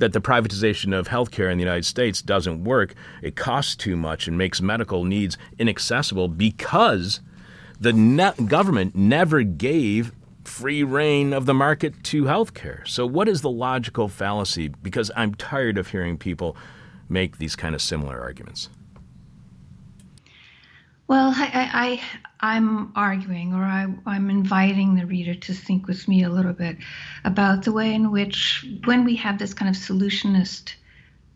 [0.03, 2.93] that the privatization of healthcare in the United States doesn't work.
[3.23, 7.21] It costs too much and makes medical needs inaccessible because
[7.79, 10.11] the ne- government never gave
[10.43, 12.87] free reign of the market to healthcare.
[12.87, 14.67] So, what is the logical fallacy?
[14.83, 16.57] Because I'm tired of hearing people
[17.09, 18.71] make these kind of similar arguments.
[21.09, 22.01] Well, I,
[22.41, 26.53] I, am arguing, or I, I'm inviting the reader to think with me a little
[26.53, 26.79] bit
[27.25, 30.75] about the way in which, when we have this kind of solutionist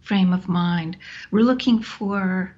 [0.07, 0.97] frame of mind.
[1.31, 2.55] We're looking for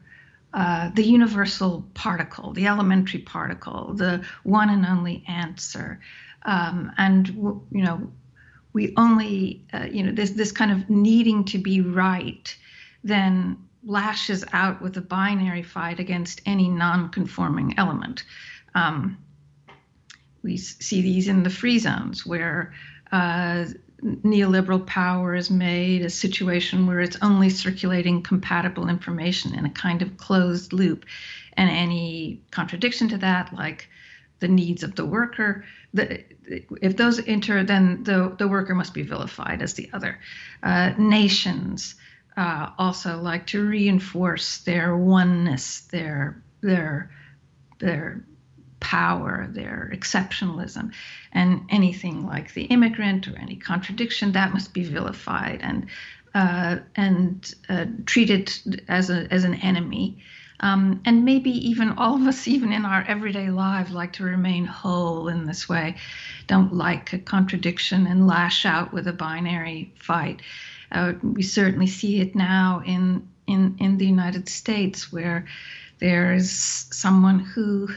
[0.53, 6.01] uh, the universal particle, the elementary particle, the one and only answer.
[6.43, 8.13] Um, and, you know,
[8.75, 12.55] we only, uh, you know, this, this kind of needing to be right
[13.03, 13.57] then
[13.89, 18.23] lashes out with a binary fight against any non conforming element.
[18.75, 19.19] Um,
[20.43, 22.75] we see these in the free zones where
[23.11, 23.65] uh,
[24.03, 30.03] neoliberal power is made a situation where it's only circulating compatible information in a kind
[30.03, 31.05] of closed loop.
[31.55, 33.89] And any contradiction to that, like
[34.39, 36.23] the needs of the worker, the,
[36.81, 40.21] if those enter, then the, the worker must be vilified as the other.
[40.63, 41.97] Uh, nations
[42.39, 47.11] uh, also like to reinforce their oneness, their their
[47.81, 48.25] their
[48.79, 50.93] power, their exceptionalism,
[51.33, 55.87] and anything like the immigrant or any contradiction that must be vilified and
[56.33, 60.23] uh, and uh, treated as a as an enemy.
[60.61, 64.65] Um, and maybe even all of us, even in our everyday lives, like to remain
[64.65, 65.97] whole in this way,
[66.49, 70.43] don't like a contradiction and lash out with a binary fight.
[70.91, 75.47] Uh, we certainly see it now in in in the United States, where
[75.99, 77.89] there is someone who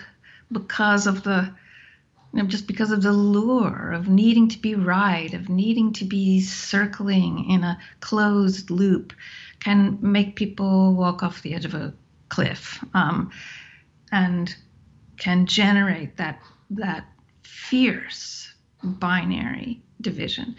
[0.52, 1.54] because of the
[2.34, 6.06] you know, just because of the lure of needing to be right, of needing to
[6.06, 9.12] be circling in a closed loop,
[9.60, 11.94] can make people walk off the edge of a
[12.30, 13.32] cliff, um,
[14.12, 14.56] and
[15.18, 17.06] can generate that that
[17.44, 20.56] fierce binary division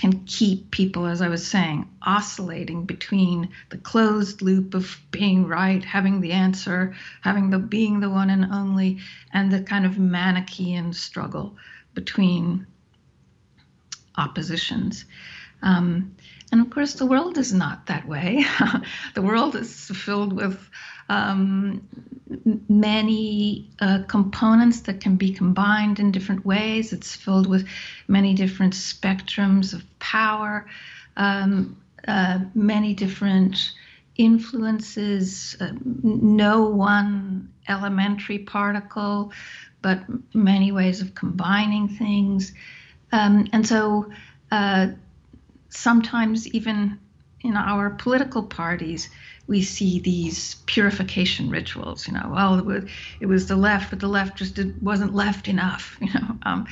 [0.00, 5.84] can keep people, as I was saying, oscillating between the closed loop of being right,
[5.84, 9.00] having the answer, having the being the one and only,
[9.34, 11.54] and the kind of Manichean struggle
[11.92, 12.66] between
[14.16, 15.04] oppositions.
[15.62, 16.16] Um,
[16.52, 18.44] and of course, the world is not that way.
[19.14, 20.58] the world is filled with
[21.08, 21.86] um,
[22.68, 26.92] many uh, components that can be combined in different ways.
[26.92, 27.68] It's filled with
[28.08, 30.66] many different spectrums of power,
[31.16, 33.72] um, uh, many different
[34.16, 39.32] influences, uh, no one elementary particle,
[39.82, 40.02] but
[40.34, 42.52] many ways of combining things.
[43.12, 44.10] Um, and so
[44.50, 44.88] uh,
[45.70, 46.98] sometimes, even
[47.40, 49.08] in our political parties,
[49.46, 52.06] we see these purification rituals.
[52.06, 52.84] You know, well, it was,
[53.20, 55.96] it was the left, but the left just did, wasn't left enough.
[56.00, 56.66] You know, um,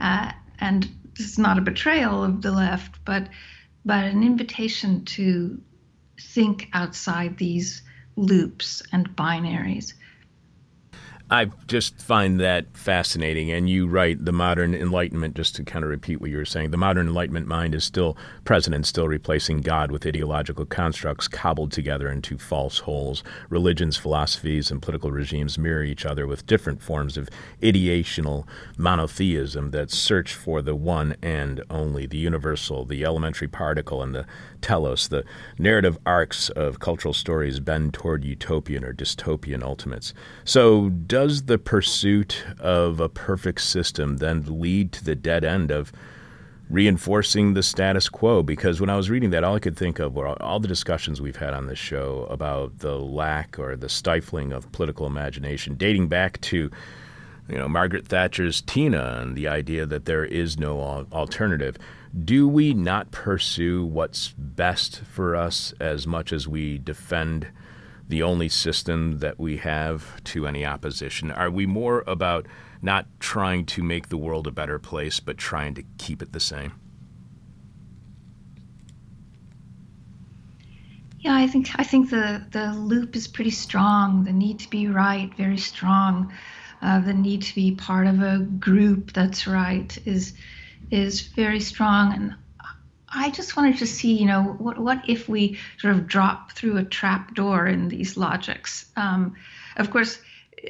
[0.00, 3.28] uh, and it's not a betrayal of the left, but
[3.84, 5.60] but an invitation to
[6.20, 7.82] think outside these
[8.16, 9.94] loops and binaries
[11.30, 13.50] I just find that fascinating.
[13.50, 16.70] And you write the modern Enlightenment, just to kind of repeat what you were saying,
[16.70, 21.70] the modern Enlightenment mind is still present and still replacing God with ideological constructs cobbled
[21.70, 23.22] together into false wholes.
[23.50, 27.28] Religions, philosophies, and political regimes mirror each other with different forms of
[27.60, 28.46] ideational
[28.78, 34.24] monotheism that search for the one and only, the universal, the elementary particle, and the
[34.62, 35.08] telos.
[35.08, 35.24] The
[35.58, 40.14] narrative arcs of cultural stories bend toward utopian or dystopian ultimates.
[40.44, 40.88] So,
[41.18, 45.90] does the pursuit of a perfect system then lead to the dead end of
[46.70, 48.40] reinforcing the status quo?
[48.40, 51.20] Because when I was reading that, all I could think of were all the discussions
[51.20, 56.06] we've had on this show about the lack or the stifling of political imagination, dating
[56.06, 56.70] back to
[57.48, 61.78] you know Margaret Thatcher's Tina and the idea that there is no alternative.
[62.24, 67.48] Do we not pursue what's best for us as much as we defend
[68.08, 71.30] the only system that we have to any opposition?
[71.30, 72.46] Are we more about
[72.80, 76.40] not trying to make the world a better place, but trying to keep it the
[76.40, 76.72] same?
[81.20, 84.24] Yeah, I think I think the the loop is pretty strong.
[84.24, 86.32] The need to be right, very strong.
[86.80, 90.34] Uh, the need to be part of a group that's right is
[90.90, 92.34] is very strong, and
[93.10, 96.76] I just wanted to see, you know, what what if we sort of drop through
[96.76, 98.86] a trap door in these logics?
[98.96, 99.36] Um,
[99.76, 100.18] of course,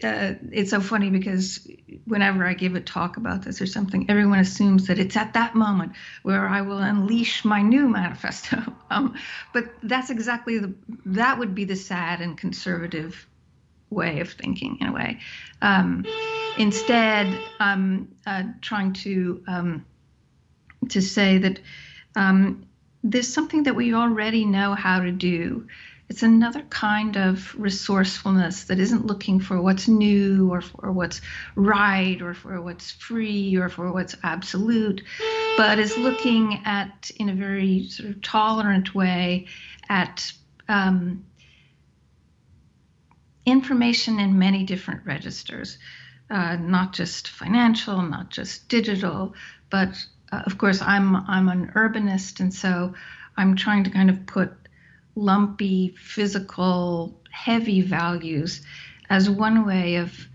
[0.02, 1.66] uh, it's so funny because
[2.04, 5.54] whenever I give a talk about this or something, everyone assumes that it's at that
[5.54, 8.62] moment where I will unleash my new manifesto.
[8.90, 9.16] Um,
[9.52, 10.74] but that's exactly the
[11.04, 13.28] that would be the sad and conservative
[13.90, 15.18] way of thinking in a way.
[15.60, 16.06] Um,
[16.56, 19.84] instead, I'm uh, trying to um,
[20.88, 21.60] to say that
[22.16, 22.66] um,
[23.02, 25.66] there's something that we already know how to do.
[26.08, 31.20] It's another kind of resourcefulness that isn't looking for what's new or for what's
[31.54, 35.02] right or for what's free or for what's absolute,
[35.58, 39.48] but is looking at, in a very sort of tolerant way,
[39.90, 40.32] at
[40.68, 41.24] um,
[43.44, 45.78] information in many different registers,
[46.30, 49.34] uh, not just financial, not just digital,
[49.70, 49.90] but
[50.32, 52.94] uh, of course I'm I'm an urbanist, and so
[53.36, 54.52] I'm trying to kind of put
[55.14, 58.62] lumpy, physical, heavy values
[59.10, 60.28] as one way of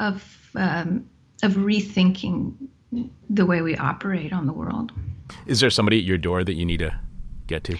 [0.00, 1.08] of um,
[1.42, 2.54] of rethinking
[3.28, 4.92] the way we operate on the world.
[5.46, 6.94] Is there somebody at your door that you need to
[7.46, 7.76] get to?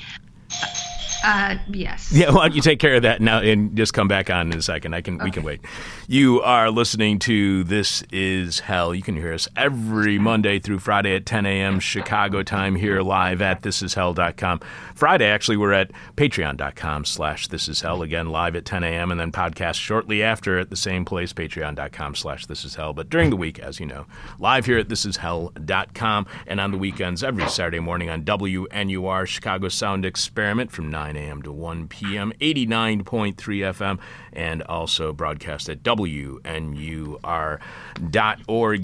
[1.24, 2.12] Uh, yes.
[2.12, 4.58] Yeah, why don't you take care of that now and just come back on in
[4.58, 4.94] a second?
[4.94, 5.62] I can we can wait.
[6.06, 8.94] You are listening to This Is Hell.
[8.94, 11.80] You can hear us every Monday through Friday at 10 a.m.
[11.80, 14.60] Chicago time here live at thisishell.com.
[14.94, 19.10] Friday, actually, we're at patreon.com slash this is hell again live at 10 a.m.
[19.10, 22.92] and then podcast shortly after at the same place, patreon.com slash this is hell.
[22.92, 24.04] But during the week, as you know,
[24.38, 30.04] live here at thisishell.com and on the weekends every Saturday morning on WNUR Chicago Sound
[30.04, 31.42] Experiment from 9 a.m.
[31.42, 32.33] to 1 p.m.
[32.40, 33.98] 89.3 FM
[34.33, 36.37] and also broadcast at WNUR.org.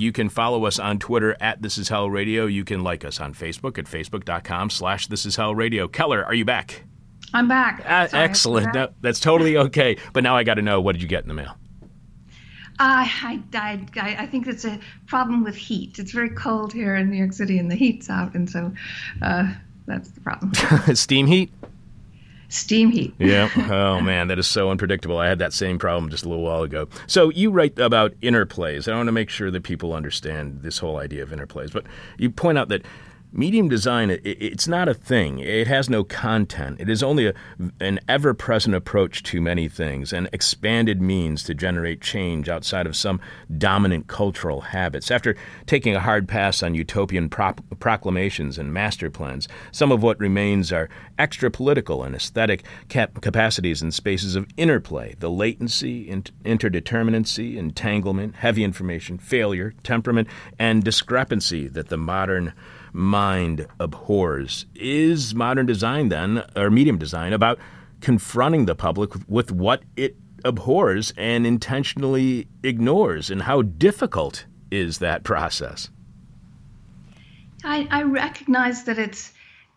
[0.03, 2.47] You can follow us on Twitter at This Is Hell Radio.
[2.47, 5.89] You can like us on Facebook at Facebook.com slash This Is Hell Radio.
[5.89, 6.85] Keller, are you back?
[7.33, 7.85] I'm back.
[7.87, 8.75] Uh, Sorry, excellent.
[8.75, 9.97] No, that's totally okay.
[10.13, 11.57] But now I got to know what did you get in the mail?
[12.81, 15.99] I, I, I, I I think it's a problem with heat.
[15.99, 18.73] It's very cold here in New York City, and the heat's out, and so
[19.23, 19.53] uh,
[19.87, 20.53] that's the problem.
[20.95, 21.53] Steam heat?
[22.51, 23.15] Steam heat.
[23.21, 23.49] Yeah.
[23.71, 25.19] Oh man, that is so unpredictable.
[25.19, 26.89] I had that same problem just a little while ago.
[27.07, 28.91] So you write about interplays.
[28.91, 31.73] I want to make sure that people understand this whole idea of interplays.
[31.73, 31.85] But
[32.19, 32.83] you point out that
[33.33, 35.39] medium design it, it's not a thing.
[35.39, 36.81] It has no content.
[36.81, 37.35] It is only a,
[37.81, 43.21] an ever-present approach to many things, an expanded means to generate change outside of some
[43.59, 45.11] dominant cultural habits.
[45.11, 50.19] After taking a hard pass on utopian prop- proclamations and master plans, some of what
[50.19, 50.89] remains are
[51.19, 58.37] extra political and aesthetic cap- capacities and spaces of interplay, the latency, in- interdeterminacy, entanglement,
[58.37, 62.53] heavy information, failure, temperament, and discrepancy that the modern
[62.93, 64.67] mind abhors.
[64.75, 67.59] Is modern design then, or medium design, about
[68.01, 73.31] confronting the public with what it abhors and intentionally ignores?
[73.31, 75.91] And how difficult is that process?
[77.65, 79.33] I, I recognize that it's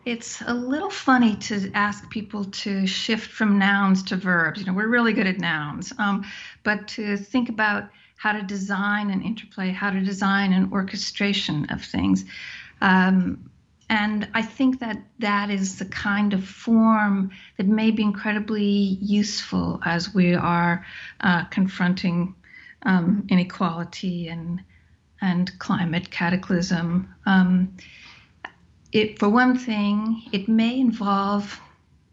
[0.06, 4.60] it's a little funny to ask people to shift from nouns to verbs.
[4.60, 6.26] You know, we're really good at nouns, um,
[6.64, 11.84] but to think about how to design an interplay, how to design an orchestration of
[11.84, 12.26] things.
[12.84, 13.50] Um,
[13.90, 19.80] and I think that that is the kind of form that may be incredibly useful
[19.86, 20.86] as we are
[21.22, 22.36] uh, confronting
[22.84, 24.62] um, inequality and
[25.22, 27.08] and climate cataclysm.
[27.26, 27.78] Um,
[28.92, 31.60] it, for one thing, it may involve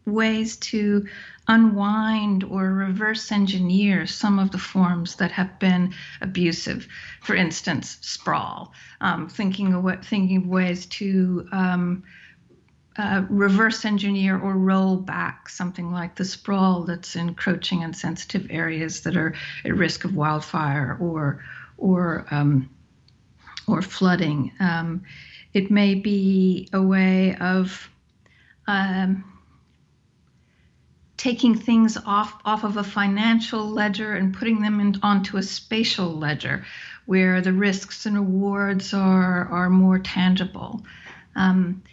[0.05, 1.05] ways to
[1.51, 6.87] unwind or reverse engineer some of the forms that have been abusive.
[7.21, 12.03] For instance, sprawl, um, thinking of what, thinking of ways to um,
[12.97, 19.01] uh, reverse engineer or roll back something like the sprawl that's encroaching on sensitive areas
[19.01, 19.33] that are
[19.65, 21.43] at risk of wildfire or
[21.77, 22.69] or um,
[23.67, 24.53] or flooding.
[24.59, 25.03] Um,
[25.53, 27.89] it may be a way of
[28.67, 29.30] um,
[31.21, 36.11] taking things off off of a financial ledger and putting them in, onto a spatial
[36.17, 36.65] ledger,
[37.05, 40.83] where the risks and rewards are are more tangible.
[41.35, 41.83] Um,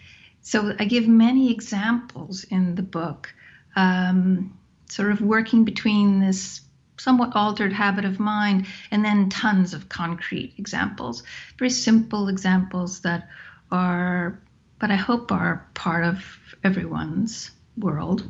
[0.40, 3.34] so I give many examples in the book,
[3.76, 4.56] um,
[4.88, 6.62] sort of working between this
[6.96, 11.22] somewhat altered habit of mind and then tons of concrete examples,
[11.58, 13.28] very simple examples that
[13.70, 14.40] are,
[14.78, 16.24] but I hope are part of
[16.64, 18.22] everyone's world.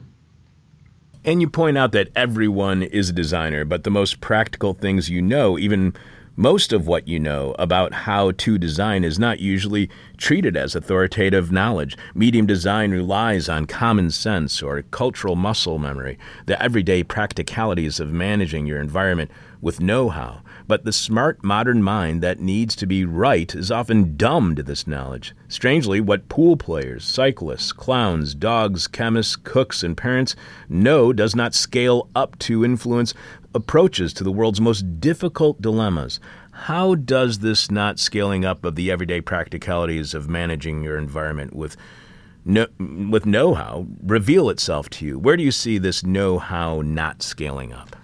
[1.25, 5.21] And you point out that everyone is a designer, but the most practical things you
[5.21, 5.95] know, even
[6.37, 11.51] most of what you know about how to design, is not usually treated as authoritative
[11.51, 11.97] knowledge.
[12.15, 16.17] Medium design relies on common sense or cultural muscle memory,
[16.47, 20.43] the everyday practicalities of managing your environment with know how.
[20.67, 24.87] But the smart modern mind that needs to be right is often dumb to this
[24.87, 25.35] knowledge.
[25.49, 30.37] Strangely, what pool players, cyclists, clowns, dogs, chemists, cooks, and parents
[30.69, 33.15] know does not scale up to influence
[33.55, 36.21] approaches to the world's most difficult dilemmas.
[36.53, 41.77] How does this not scaling up of the everyday practicalities of managing your environment with
[42.45, 45.19] no, with know-how reveal itself to you?
[45.19, 47.97] Where do you see this know-how not scaling up?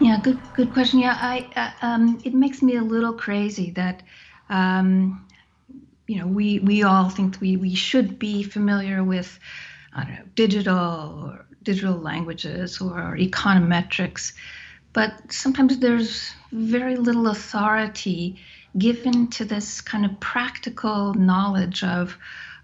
[0.00, 1.00] Yeah, good good question.
[1.00, 4.02] Yeah, I uh, um, it makes me a little crazy that
[4.48, 5.28] um,
[6.08, 9.38] you know we we all think we we should be familiar with
[9.94, 14.32] I don't know digital or digital languages or econometrics,
[14.94, 18.40] but sometimes there's very little authority
[18.78, 22.18] given to this kind of practical knowledge of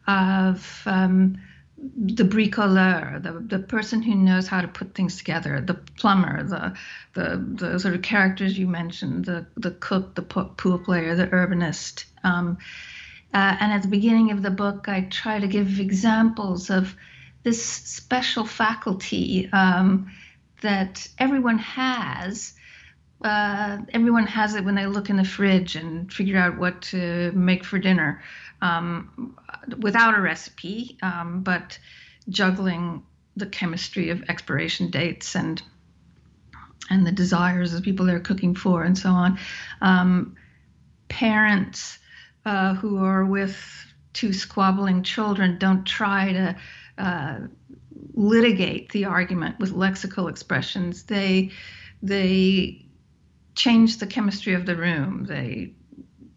[0.09, 1.37] of um,
[1.78, 6.74] the bricoleur, the, the person who knows how to put things together, the plumber, the,
[7.14, 12.04] the, the sort of characters you mentioned, the, the cook, the pool player, the urbanist.
[12.24, 12.58] Um,
[13.34, 16.94] uh, and at the beginning of the book, I try to give examples of
[17.42, 20.10] this special faculty um,
[20.62, 22.54] that everyone has.
[23.22, 27.32] Uh, everyone has it when they look in the fridge and figure out what to
[27.32, 28.22] make for dinner
[28.62, 29.36] um,
[29.78, 31.78] without a recipe, um, but
[32.28, 33.02] juggling
[33.36, 35.62] the chemistry of expiration dates and
[36.88, 39.38] and the desires of people they're cooking for and so on.
[39.80, 40.36] Um,
[41.08, 41.98] parents
[42.44, 43.56] uh, who are with
[44.12, 46.56] two squabbling children don't try to
[46.96, 47.38] uh,
[48.14, 51.02] litigate the argument with lexical expressions.
[51.04, 51.50] They
[52.02, 52.86] they
[53.54, 55.24] change the chemistry of the room.
[55.24, 55.74] They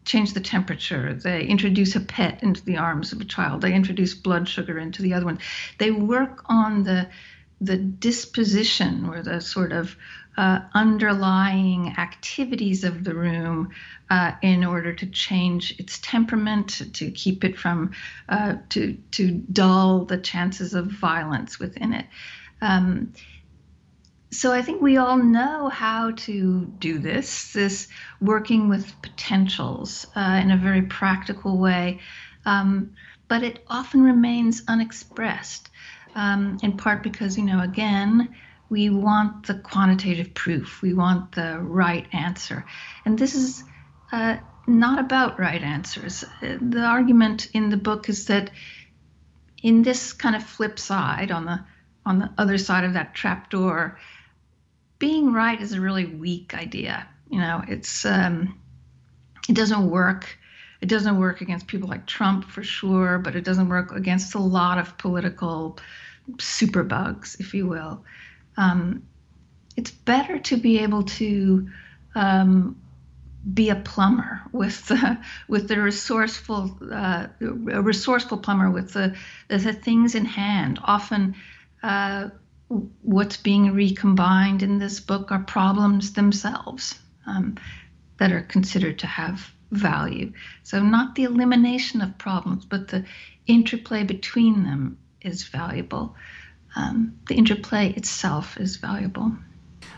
[0.10, 1.14] change the temperature.
[1.14, 3.62] They introduce a pet into the arms of a child.
[3.62, 5.40] They introduce blood sugar into the other one.
[5.78, 7.08] They work on the
[7.62, 9.98] the disposition or the sort of
[10.38, 13.70] uh, underlying activities of the room
[14.10, 17.92] uh, in order to change its temperament, to keep it from,
[18.30, 22.06] uh, to, to dull the chances of violence within it.
[22.62, 23.12] Um,
[24.32, 27.88] so I think we all know how to do this, this
[28.22, 32.00] working with potentials uh, in a very practical way,
[32.46, 32.94] um,
[33.28, 35.70] but it often remains unexpressed,
[36.16, 38.36] um, in part because, you know, again,
[38.70, 42.66] we want the quantitative proof, we want the right answer.
[43.06, 43.64] And this is
[44.12, 46.24] uh, not about right answers.
[46.42, 48.52] The argument in the book is that
[49.64, 51.60] in this kind of flip side, on the
[52.06, 54.00] on the other side of that trap door,
[55.00, 57.08] being right is a really weak idea.
[57.30, 58.60] You know, it's um,
[59.48, 60.38] it doesn't work.
[60.82, 64.40] It doesn't work against people like Trump for sure, but it doesn't work against a
[64.40, 65.78] lot of political
[66.38, 68.04] superbugs, if you will.
[68.56, 69.04] Um,
[69.76, 71.70] it's better to be able to
[72.16, 72.82] um,
[73.54, 79.16] be a plumber with the, with the resourceful uh, a resourceful plumber with the
[79.48, 80.80] the things in hand.
[80.84, 81.36] Often,
[81.84, 82.30] uh,
[82.70, 87.56] what's being recombined in this book are problems themselves um,
[88.18, 90.32] that are considered to have value.
[90.64, 93.06] So, not the elimination of problems, but the
[93.48, 96.16] interplay between them is valuable.
[96.76, 99.32] Um, the interplay itself is valuable.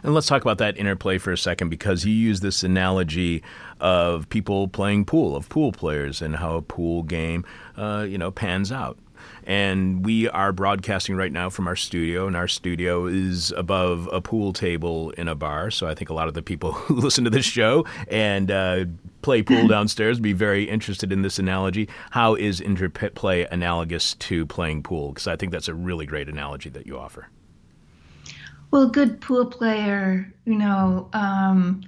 [0.04, 3.44] And let's talk about that interplay for a second because you use this analogy
[3.80, 7.46] of people playing pool, of pool players, and how a pool game,
[7.78, 8.98] uh, you know, pans out.
[9.46, 14.22] And we are broadcasting right now from our studio, and our studio is above a
[14.22, 15.72] pool table in a bar.
[15.72, 18.86] So I think a lot of the people who listen to this show and uh,
[19.22, 21.90] play pool downstairs be very interested in this analogy.
[22.12, 25.10] How is interplay analogous to playing pool?
[25.10, 27.28] Because I think that's a really great analogy that you offer.
[28.72, 31.82] Well, a good pool player, you know, um,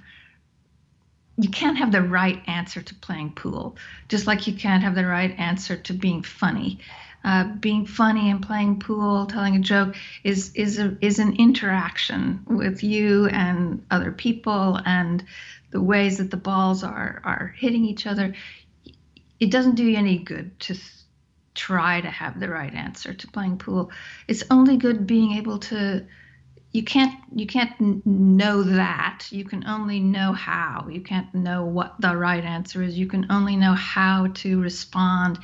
[1.36, 3.76] you can't have the right answer to playing pool,
[4.08, 6.78] just like you can't have the right answer to being funny.
[7.24, 12.44] Uh, being funny and playing pool, telling a joke is is a, is an interaction
[12.46, 15.24] with you and other people and
[15.70, 18.34] the ways that the balls are are hitting each other.
[19.40, 20.76] It doesn't do you any good to
[21.54, 23.90] try to have the right answer to playing pool.
[24.28, 26.04] It's only good being able to
[26.74, 31.94] you can't you can't know that you can only know how you can't know what
[32.00, 35.38] the right answer is you can only know how to respond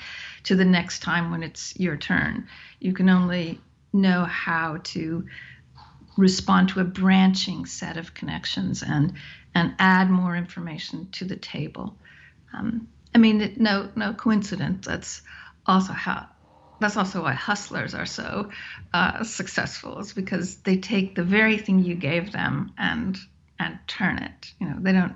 [0.45, 2.49] to the next time when it's your turn.
[2.79, 3.61] You can only
[3.93, 5.27] know how to
[6.17, 9.15] respond to a branching set of connections and
[9.55, 11.97] and add more information to the table.
[12.53, 14.87] Um, i mean no no coincidence.
[14.87, 15.23] That's
[15.67, 16.29] also how
[16.81, 18.51] that's also why hustlers are so
[18.95, 23.19] uh, successful is because they take the very thing you gave them and
[23.59, 24.53] and turn it.
[24.59, 25.15] You know they don't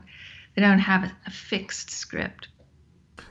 [0.54, 2.48] they don't have a, a fixed script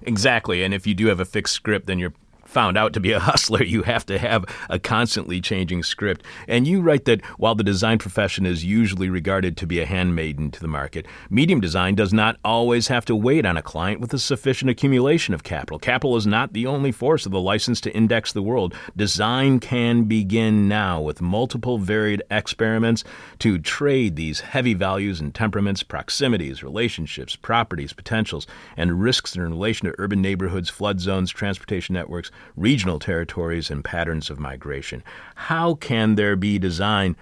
[0.02, 2.14] exactly and if you do have a fixed script then you're
[2.54, 6.24] found out to be a hustler, you have to have a constantly changing script.
[6.48, 10.52] And you write that while the design profession is usually regarded to be a handmaiden
[10.52, 14.14] to the market, medium design does not always have to wait on a client with
[14.14, 15.80] a sufficient accumulation of capital.
[15.80, 18.76] Capital is not the only force of the license to index the world.
[18.96, 23.04] Design can begin now with multiple varied experiments
[23.40, 28.46] to trade these heavy values and temperaments, proximities, relationships, properties, potentials,
[28.78, 34.30] and risks in relation to urban neighborhoods, flood zones, transportation networks, regional territories, and patterns
[34.30, 35.04] of migration.
[35.36, 37.16] How can there be design,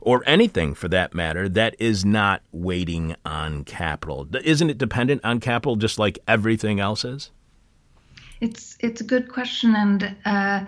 [0.00, 4.28] or anything for that matter, that is not waiting on capital?
[4.44, 7.30] Isn't it dependent on capital just like everything else is?
[8.40, 10.64] It's it's a good question, and uh,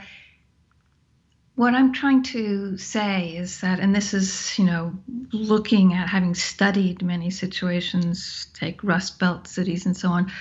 [1.55, 4.93] what I'm trying to say is that, and this is, you know,
[5.33, 10.33] looking at having studied many situations, take Rust Belt cities and so on,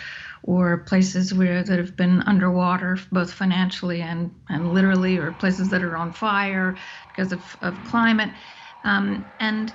[0.43, 5.83] or places where that have been underwater, both financially and, and literally, or places that
[5.83, 6.75] are on fire
[7.09, 8.29] because of, of climate.
[8.83, 9.73] Um, and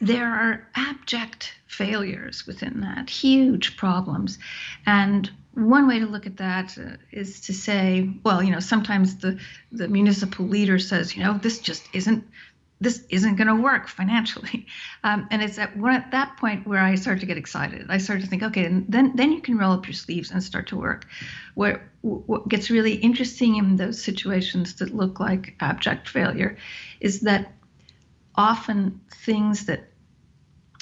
[0.00, 4.38] there are abject failures within that, huge problems.
[4.86, 9.16] And one way to look at that uh, is to say, well, you know, sometimes
[9.16, 9.38] the,
[9.72, 12.24] the municipal leader says, you know, this just isn't
[12.80, 14.66] this isn't going to work financially,
[15.04, 17.86] um, and it's at at that point where I start to get excited.
[17.88, 20.42] I start to think, okay, and then then you can roll up your sleeves and
[20.42, 21.06] start to work.
[21.54, 26.58] Where what gets really interesting in those situations that look like abject failure
[27.00, 27.52] is that
[28.34, 29.88] often things that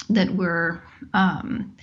[0.09, 0.83] that were
[1.13, 1.75] um,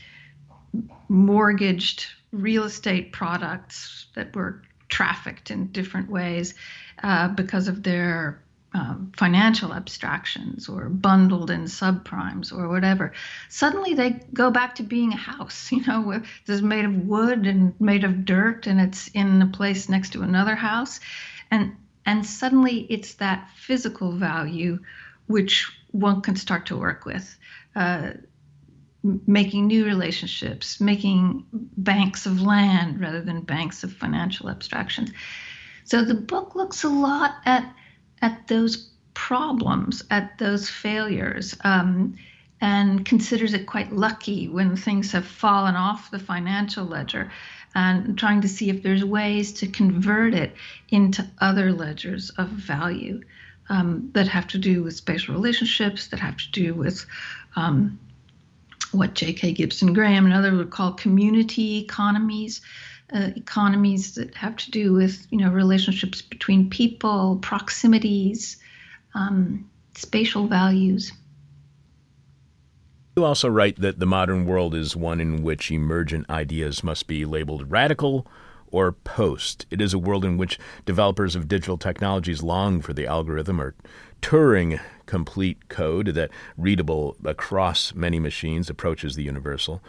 [1.09, 6.55] mortgaged real estate products that were trafficked in different ways
[7.03, 8.43] uh, because of their
[8.73, 13.13] um, financial abstractions or bundled in subprimes or whatever.
[13.49, 17.79] Suddenly they go back to being a house, you know, that's made of wood and
[17.81, 21.01] made of dirt and it's in a place next to another house.
[21.51, 24.79] And and suddenly it's that physical value
[25.27, 27.37] which one can start to work with.
[27.77, 28.13] Uh,
[29.03, 35.11] making new relationships, making banks of land rather than banks of financial abstractions.
[35.85, 37.75] So the book looks a lot at
[38.23, 42.17] at those problems, at those failures, um,
[42.61, 47.31] and considers it quite lucky when things have fallen off the financial ledger,
[47.75, 50.55] and trying to see if there's ways to convert it
[50.91, 53.23] into other ledgers of value
[53.69, 57.07] um, that have to do with spatial relationships, that have to do with
[57.57, 57.99] um,
[58.93, 59.53] what J.K.
[59.53, 62.61] Gibson Graham and others would call community economies,
[63.13, 68.57] uh, economies that have to do with you know relationships between people, proximities,
[69.15, 71.13] um, spatial values.
[73.17, 77.25] You also write that the modern world is one in which emergent ideas must be
[77.25, 78.27] labeled radical
[78.71, 79.67] or post.
[79.71, 83.75] It is a world in which developers of digital technologies long for the algorithm or
[84.23, 89.83] Turing complete code that readable across many machines approaches the universal.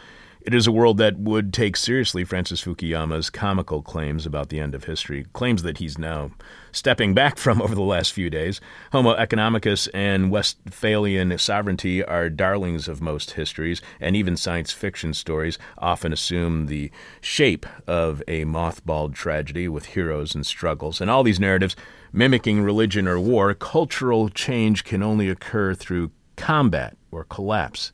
[0.43, 4.73] It is a world that would take seriously Francis Fukuyama's comical claims about the end
[4.73, 6.31] of history, claims that he's now
[6.71, 8.59] stepping back from over the last few days.
[8.91, 15.59] Homo economicus and Westphalian sovereignty are darlings of most histories, and even science fiction stories
[15.77, 16.89] often assume the
[17.21, 20.99] shape of a mothballed tragedy with heroes and struggles.
[20.99, 21.75] And all these narratives
[22.11, 27.91] mimicking religion or war, cultural change can only occur through combat or collapse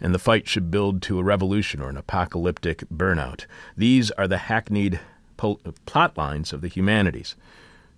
[0.00, 3.46] and the fight should build to a revolution or an apocalyptic burnout.
[3.76, 5.00] These are the hackneyed
[5.38, 5.54] uh,
[5.86, 7.36] plot lines of the humanities.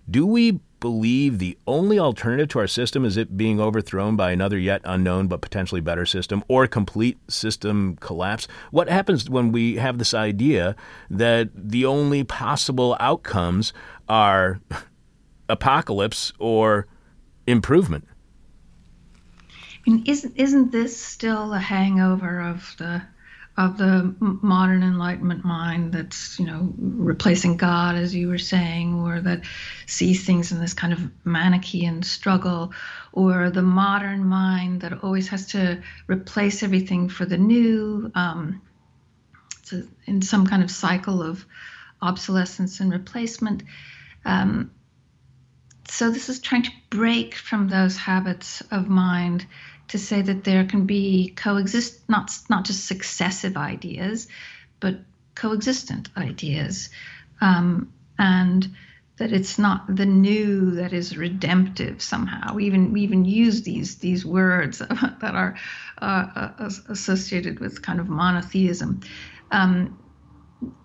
[0.09, 4.57] Do we believe the only alternative to our system is it being overthrown by another
[4.57, 8.47] yet unknown but potentially better system or complete system collapse?
[8.71, 10.75] What happens when we have this idea
[11.09, 13.71] that the only possible outcomes
[14.09, 14.59] are
[15.49, 16.85] apocalypse or
[17.47, 18.05] improvement?
[19.85, 23.01] Isn't isn't this still a hangover of the
[23.55, 29.21] of the modern enlightenment mind that's you know replacing god as you were saying or
[29.21, 29.41] that
[29.85, 32.73] sees things in this kind of manichean struggle
[33.11, 38.61] or the modern mind that always has to replace everything for the new um,
[40.05, 41.45] in some kind of cycle of
[42.01, 43.63] obsolescence and replacement?
[44.25, 44.71] Um,
[45.87, 49.45] so this is trying to break from those habits of mind
[49.89, 54.27] to say that there can be coexist not not just successive ideas,
[54.79, 54.99] but
[55.35, 56.89] coexistent ideas,
[57.41, 58.75] um, and
[59.17, 62.53] that it's not the new that is redemptive somehow.
[62.55, 65.55] We even we even use these these words that are
[65.99, 69.01] uh, associated with kind of monotheism.
[69.51, 69.99] Um,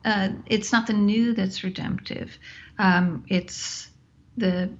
[0.04, 2.36] uh, it's not the new that's redemptive.
[2.78, 3.88] Um, it's
[4.36, 4.70] the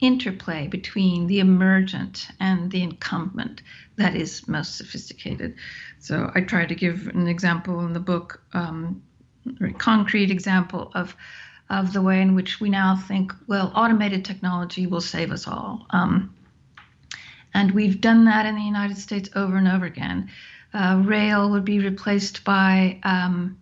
[0.00, 3.62] interplay between the emergent and the incumbent
[3.96, 5.56] that is most sophisticated.
[5.98, 9.02] So I try to give an example in the book, um,
[9.60, 11.16] a concrete example of
[11.70, 15.86] of the way in which we now think, well, automated technology will save us all.
[15.90, 16.34] Um,
[17.52, 20.30] and we've done that in the United States over and over again.
[20.72, 23.58] Uh, rail would be replaced by um,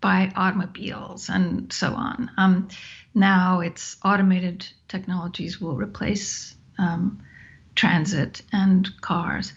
[0.00, 2.30] by automobiles and so on.
[2.36, 2.68] Um,
[3.14, 7.22] now it's automated technologies will replace um,
[7.74, 9.52] transit and cars.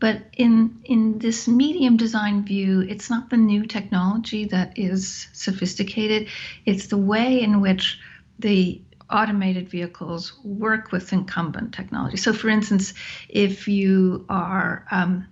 [0.00, 6.28] But in in this medium design view, it's not the new technology that is sophisticated.
[6.64, 7.98] It's the way in which
[8.38, 8.80] the
[9.10, 12.16] automated vehicles work with incumbent technology.
[12.16, 12.94] So, for instance,
[13.28, 15.26] if you are um,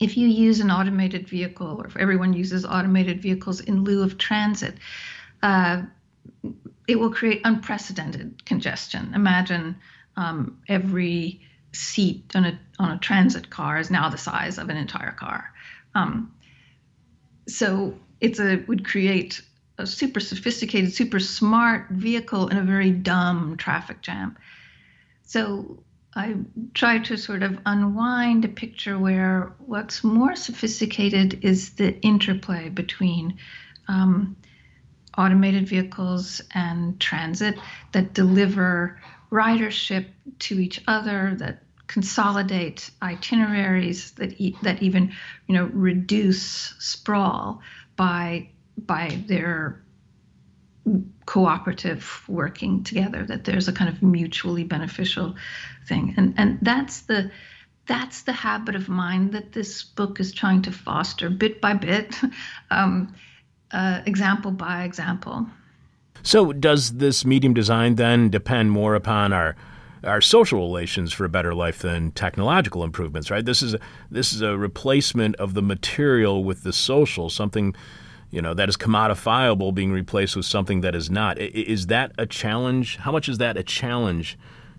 [0.00, 4.18] if you use an automated vehicle, or if everyone uses automated vehicles in lieu of
[4.18, 4.74] transit,
[5.42, 5.82] uh,
[6.88, 9.12] it will create unprecedented congestion.
[9.14, 9.76] Imagine
[10.16, 11.40] um, every
[11.72, 15.52] seat on a on a transit car is now the size of an entire car.
[15.94, 16.34] Um,
[17.46, 19.42] so it's a would create
[19.78, 24.36] a super sophisticated, super smart vehicle in a very dumb traffic jam.
[25.22, 25.82] So
[26.16, 26.36] I
[26.74, 33.38] try to sort of unwind a picture where what's more sophisticated is the interplay between
[33.88, 34.36] um,
[35.18, 37.58] automated vehicles and transit
[37.92, 39.00] that deliver
[39.30, 40.06] ridership
[40.40, 45.12] to each other, that consolidate itineraries, that e- that even
[45.48, 47.60] you know reduce sprawl
[47.96, 48.48] by
[48.78, 49.83] by their
[51.26, 55.34] cooperative working together that there's a kind of mutually beneficial
[55.86, 56.14] thing.
[56.16, 57.30] And and that's the
[57.86, 62.16] that's the habit of mind that this book is trying to foster bit by bit
[62.70, 63.14] um,
[63.72, 65.46] uh, example by example.
[66.22, 69.56] So does this medium design then depend more upon our
[70.04, 73.44] our social relations for a better life than technological improvements right?
[73.44, 73.80] This is a,
[74.10, 77.74] this is a replacement of the material with the social something
[78.30, 81.38] you know, that is commodifiable being replaced with something that is not.
[81.38, 82.96] Is that a challenge?
[82.96, 84.38] How much is that a challenge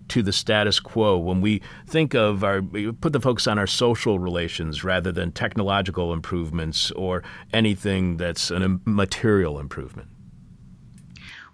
[0.10, 4.20] to the status quo when we think of our put the focus on our social
[4.20, 7.24] relations rather than technological improvements or
[7.54, 10.10] anything that's a material improvement?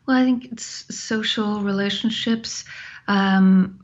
[0.05, 2.65] Well, I think it's social relationships,
[3.07, 3.79] um,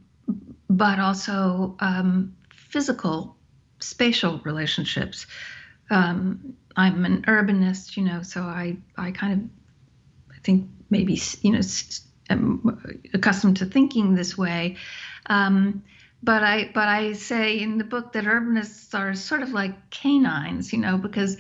[0.70, 3.38] but also um, physical,
[3.80, 5.28] spatial relationships.
[5.90, 11.52] Um, I'm an urbanist, you know, so I I kind of I think maybe you
[11.52, 11.62] know
[12.30, 14.78] am accustomed to thinking this way.
[15.26, 15.84] Um,
[16.24, 20.72] but I but I say in the book that urbanists are sort of like canines,
[20.72, 21.38] you know, because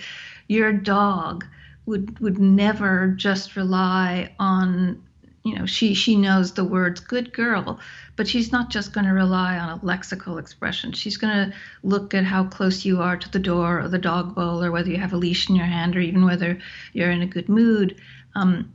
[0.47, 1.45] your dog
[1.85, 5.03] would would never just rely on
[5.47, 7.79] you know she she knows the words good girl
[8.17, 10.91] but she's not just going to rely on a lexical expression.
[10.91, 14.35] She's going to look at how close you are to the door or the dog
[14.35, 16.59] bowl or whether you have a leash in your hand or even whether
[16.93, 18.01] you're in a good mood.
[18.35, 18.73] Um,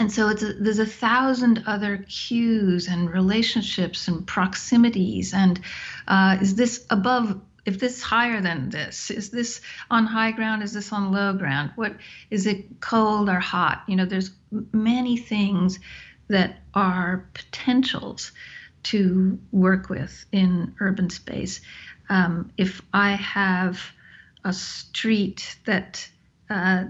[0.00, 5.60] and so it's a, there's a thousand other cues and relationships and proximities and
[6.08, 10.62] uh, is this above if this higher than this is this on high ground?
[10.62, 11.72] Is this on low ground?
[11.76, 11.96] What
[12.30, 13.84] is it cold or hot?
[13.86, 14.30] You know there's
[14.72, 15.78] many things
[16.28, 18.32] that are potentials
[18.84, 21.60] to work with in urban space.
[22.10, 23.80] Um, if i have
[24.44, 26.08] a street that
[26.48, 26.84] uh,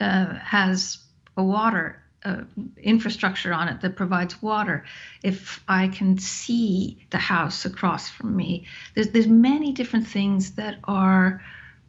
[0.00, 0.98] uh, has
[1.36, 2.42] a water uh,
[2.82, 4.84] infrastructure on it that provides water,
[5.22, 10.78] if I can see the house across from me, there's there's many different things that
[10.84, 11.42] are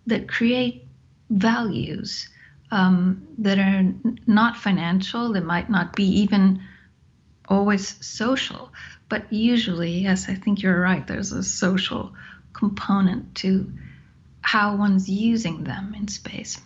[0.07, 0.85] that create
[1.29, 2.29] values
[2.71, 3.93] um, that are
[4.27, 5.33] not financial.
[5.33, 6.61] That might not be even
[7.47, 8.71] always social,
[9.09, 11.05] but usually, yes, I think you're right.
[11.05, 12.13] There's a social
[12.53, 13.71] component to
[14.41, 16.59] how one's using them in space.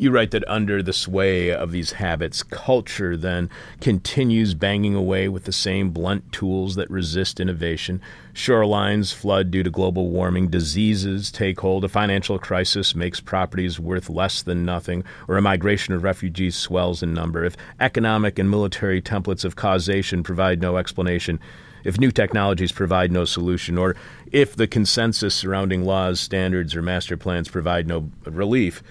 [0.00, 3.50] You write that under the sway of these habits, culture then
[3.82, 8.00] continues banging away with the same blunt tools that resist innovation.
[8.32, 14.08] Shorelines flood due to global warming, diseases take hold, a financial crisis makes properties worth
[14.08, 17.44] less than nothing, or a migration of refugees swells in number.
[17.44, 21.38] If economic and military templates of causation provide no explanation,
[21.84, 23.96] if new technologies provide no solution, or
[24.32, 28.82] if the consensus surrounding laws, standards, or master plans provide no relief,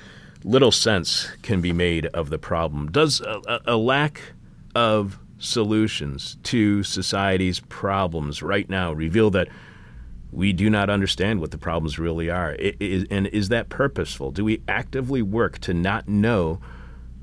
[0.43, 2.91] little sense can be made of the problem.
[2.91, 4.21] Does a, a lack
[4.75, 9.47] of solutions to society's problems right now reveal that
[10.31, 12.55] we do not understand what the problems really are?
[12.79, 14.31] and is that purposeful?
[14.31, 16.59] Do we actively work to not know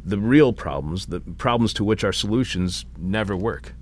[0.04, 3.74] the real problems, the problems to which our solutions never work?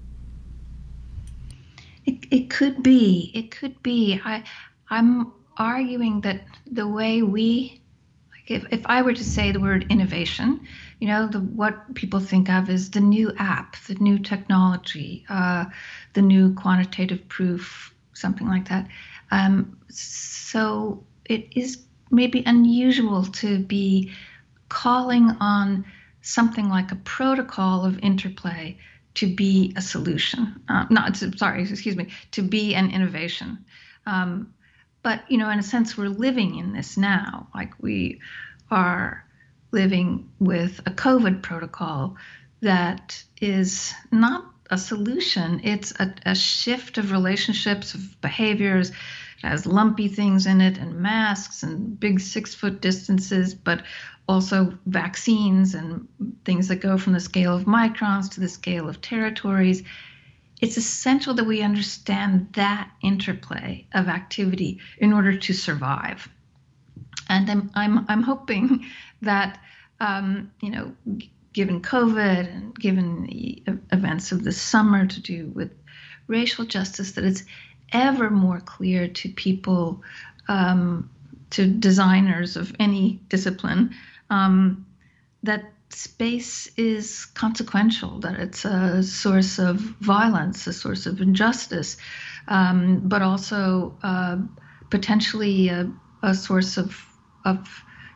[2.05, 3.30] It, it could be.
[3.35, 4.20] It could be.
[4.24, 4.45] I,
[4.91, 7.80] I'm arguing that the way we
[8.47, 10.67] if, if I were to say the word innovation,
[11.01, 15.65] you know, the, what people think of is the new app, the new technology, uh,
[16.13, 18.89] the new quantitative proof, something like that.
[19.31, 24.13] Um, so it is maybe unusual to be
[24.69, 25.85] calling on
[26.23, 28.77] something like a protocol of interplay
[29.15, 30.61] to be a solution.
[30.69, 33.65] Uh, not sorry, excuse me, to be an innovation.
[34.07, 34.53] Um,
[35.05, 37.47] but you know, in a sense, we're living in this now.
[37.55, 38.21] Like we
[38.71, 39.25] are
[39.71, 42.17] living with a COVID protocol
[42.63, 45.61] that is not a solution.
[45.63, 48.91] It's a, a shift of relationships, of behaviors.
[48.91, 48.97] It
[49.43, 53.83] has lumpy things in it, and masks, and big six foot distances, but
[54.27, 56.09] also vaccines and
[56.47, 59.83] things that go from the scale of microns to the scale of territories.
[60.65, 66.27] It's essential that we understand that interplay of activity in order to survive.
[67.29, 68.87] And I'm, I'm, I'm hoping
[69.21, 69.61] that,
[70.01, 70.95] um, you know,
[71.53, 73.62] given COVID and given the
[73.93, 75.71] events of the summer to do with
[76.29, 77.45] racial justice, that it's
[77.93, 80.03] ever more clear to people,
[80.49, 81.11] um,
[81.51, 83.95] to designers of any discipline,
[84.31, 84.87] um,
[85.43, 91.97] that space is consequential, that it's a source of violence, a source of injustice,
[92.49, 94.37] um, but also uh,
[94.91, 95.91] potentially a,
[96.23, 97.01] a source of,
[97.45, 97.69] of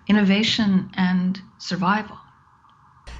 [0.09, 2.16] innovation and survival.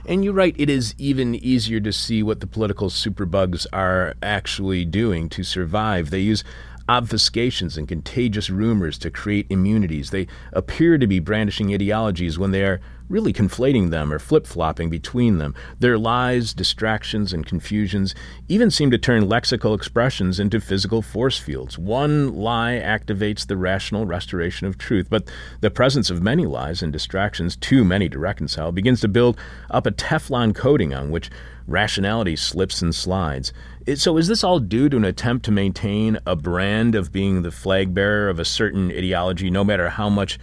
[0.07, 4.85] And you're right, it is even easier to see what the political superbugs are actually
[4.85, 6.11] doing to survive.
[6.11, 6.45] They use
[6.89, 10.11] obfuscations and contagious rumors to create immunities.
[10.11, 14.91] They appear to be brandishing ideologies when they are really conflating them or flip flopping
[14.91, 15.55] between them.
[15.79, 18.15] Their lies, distractions, and confusions
[18.49, 21.79] even seem to turn lexical expressions into physical force fields.
[21.79, 25.31] One lie activates the rational restoration of truth, but
[25.61, 29.39] the presence of many lies and distractions, too many to reconcile, begins to build
[29.71, 31.31] up a Teflon coating on which
[31.67, 33.53] rationality slips and slides.
[33.95, 37.51] So, is this all due to an attempt to maintain a brand of being the
[37.51, 40.39] flag bearer of a certain ideology, no matter how much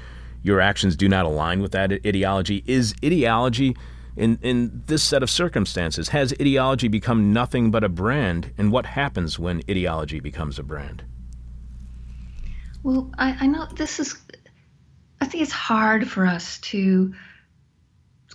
[0.46, 2.64] your actions do not align with that ideology?
[2.68, 3.76] Is ideology,
[4.16, 8.54] in, in this set of circumstances, has ideology become nothing but a brand?
[8.58, 11.04] And what happens when ideology becomes a brand?
[12.84, 14.16] Well, I, I know this is,
[15.20, 17.16] I think it's hard for us to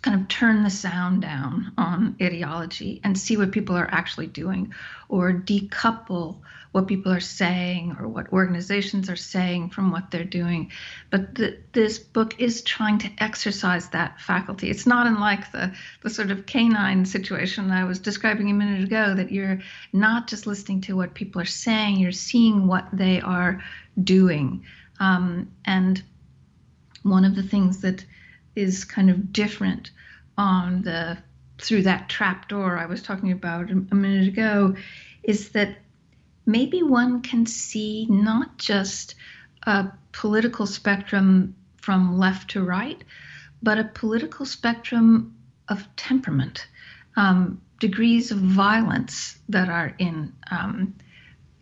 [0.02, 4.74] kind of turn the sound down on ideology and see what people are actually doing
[5.08, 6.38] or decouple
[6.72, 10.70] what people are saying or what organizations are saying from what they're doing.
[11.10, 14.70] But the, this book is trying to exercise that faculty.
[14.70, 19.14] It's not unlike the, the sort of canine situation I was describing a minute ago,
[19.14, 19.60] that you're
[19.92, 23.62] not just listening to what people are saying, you're seeing what they are
[24.04, 24.64] doing.
[25.00, 26.02] Um, and
[27.02, 28.04] one of the things that
[28.54, 29.90] is kind of different
[30.38, 31.18] on the
[31.58, 34.74] through that trap door I was talking about a minute ago
[35.22, 35.76] is that
[36.51, 39.14] maybe one can see not just
[39.64, 43.03] a political spectrum from left to right,
[43.62, 45.36] but a political spectrum
[45.68, 46.66] of temperament,
[47.16, 50.94] um, degrees of violence that are in um,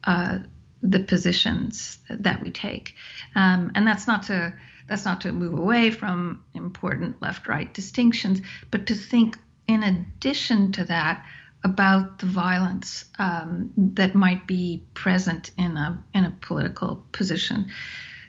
[0.05, 0.39] uh,
[0.83, 2.95] the positions that we take,
[3.35, 4.55] um, and that's not to
[4.89, 9.37] that's not to move away from important left-right distinctions, but to think
[9.67, 11.27] in addition to that
[11.65, 17.71] about the violence um, that might be present in a in a political position.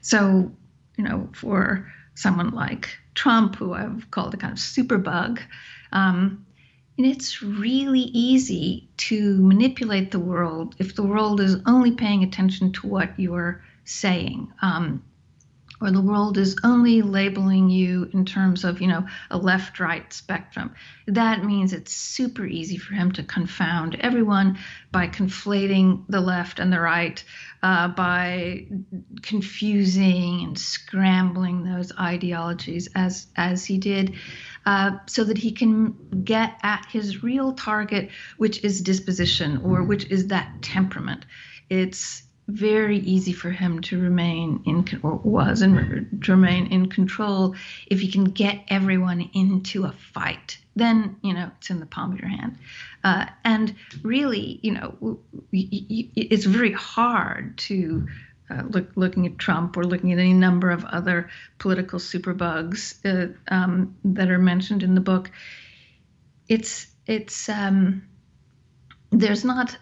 [0.01, 0.51] So,
[0.97, 5.39] you know, for someone like Trump, who I've called a kind of superbug,
[5.91, 6.45] um,
[6.97, 12.73] and it's really easy to manipulate the world if the world is only paying attention
[12.73, 14.51] to what you're saying.
[14.61, 15.03] Um,
[15.81, 20.11] or the world is only labeling you in terms of, you know, a left right
[20.11, 20.73] spectrum.
[21.07, 24.59] That means it's super easy for him to confound everyone
[24.91, 27.23] by conflating the left and the right,
[27.63, 28.67] uh, by
[29.21, 34.15] confusing and scrambling those ideologies as, as he did.
[34.65, 40.05] Uh, so that he can get at his real target, which is disposition or which
[40.11, 41.25] is that temperament.
[41.69, 47.55] It's very easy for him to remain in or was and to remain in control
[47.87, 50.57] if he can get everyone into a fight.
[50.75, 52.57] Then you know it's in the palm of your hand.
[53.03, 55.19] Uh, and really you know
[55.51, 58.07] it's very hard to
[58.49, 61.29] uh, look, looking at Trump or looking at any number of other
[61.59, 65.29] political superbugs uh, um, that are mentioned in the book,
[66.47, 68.03] it's it's um,
[69.11, 69.77] there's not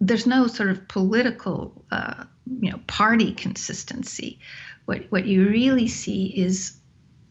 [0.00, 2.24] there's no sort of political uh,
[2.60, 4.40] you know party consistency.
[4.86, 6.78] What what you really see is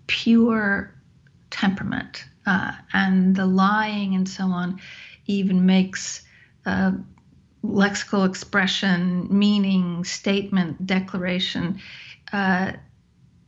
[0.07, 0.93] pure
[1.49, 4.79] temperament, uh, and the lying and so on
[5.27, 6.21] even makes
[6.65, 6.91] uh,
[7.63, 11.79] lexical expression, meaning, statement, declaration
[12.31, 12.73] uh,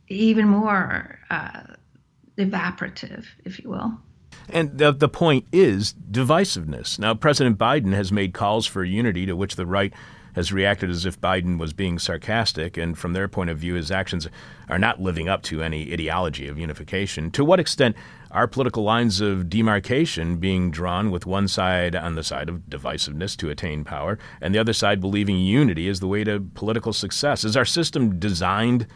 [0.08, 1.62] even more uh,
[2.38, 3.98] evaporative, if you will.
[4.48, 6.98] And the, the point is divisiveness.
[6.98, 9.92] Now, President Biden has made calls for unity to which the right
[10.34, 13.90] has reacted as if Biden was being sarcastic, and from their point of view, his
[13.90, 14.28] actions
[14.68, 17.30] are not living up to any ideology of unification.
[17.32, 17.96] To what extent
[18.30, 23.36] are political lines of demarcation being drawn with one side on the side of divisiveness
[23.38, 27.42] to attain power, and the other side believing unity is the way to political success?
[27.42, 28.86] Is our system designed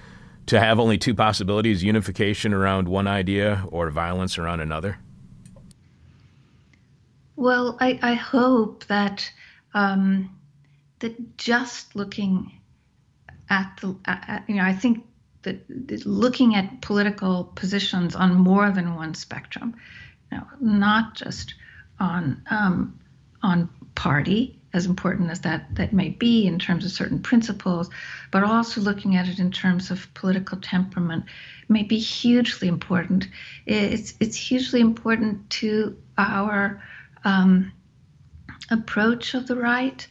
[0.46, 4.98] to have only two possibilities unification around one idea or violence around another?
[7.36, 9.30] Well, I, I hope that
[9.74, 10.36] um,
[10.98, 12.60] that just looking
[13.48, 15.04] at the, at, you know, I think
[15.42, 19.74] that, that, looking at political positions on more than one spectrum,
[20.30, 21.54] you know, not just
[21.98, 22.98] on um,
[23.42, 27.90] on party, as important as that that may be in terms of certain principles,
[28.30, 31.24] but also looking at it in terms of political temperament
[31.68, 33.28] may be hugely important.
[33.66, 36.82] It's it's hugely important to our
[37.24, 37.72] um,
[38.70, 40.06] approach of the right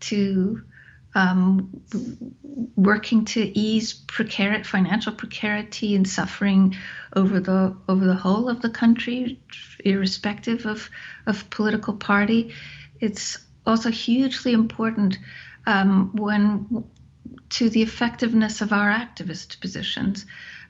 [0.00, 0.62] to
[1.14, 1.82] um,
[2.76, 6.76] working to ease precarious financial precarity and suffering
[7.16, 9.40] over the over the whole of the country,
[9.84, 10.90] irrespective of
[11.26, 12.52] of political party.
[13.00, 15.18] It's also hugely important
[15.66, 16.84] um, when
[17.50, 20.26] to the effectiveness of our activist positions,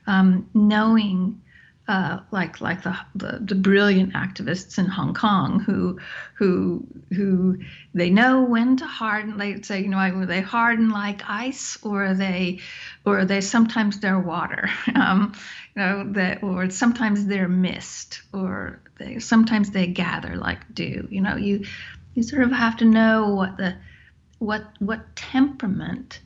[0.07, 1.41] um, knowing
[1.89, 5.99] uh, like like the, the, the brilliant activists in Hong Kong who
[6.35, 7.57] who who
[7.95, 9.39] they know when to harden.
[9.39, 12.59] They say you know they harden like ice or they
[13.05, 14.69] or they sometimes they're water.
[14.99, 15.33] Um,
[15.75, 21.07] you know that or sometimes they're mist or they sometimes they gather like dew.
[21.09, 21.65] You know you
[22.13, 23.75] you sort of have to know what the
[24.37, 26.19] what what temperament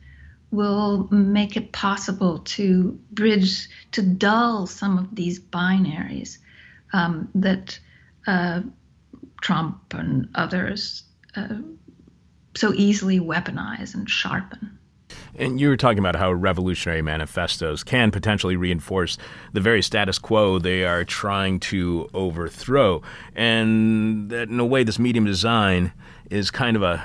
[0.53, 6.37] will make it possible to bridge, to dull some of these binaries
[6.93, 7.79] um, that
[8.27, 8.61] uh,
[9.41, 11.03] Trump and others
[11.35, 11.55] uh,
[12.55, 14.77] so easily weaponize and sharpen.
[15.35, 19.17] And you were talking about how revolutionary manifestos can potentially reinforce
[19.51, 23.01] the very status quo they are trying to overthrow.
[23.35, 25.91] And that, in a way, this medium design
[26.29, 27.03] is kind of a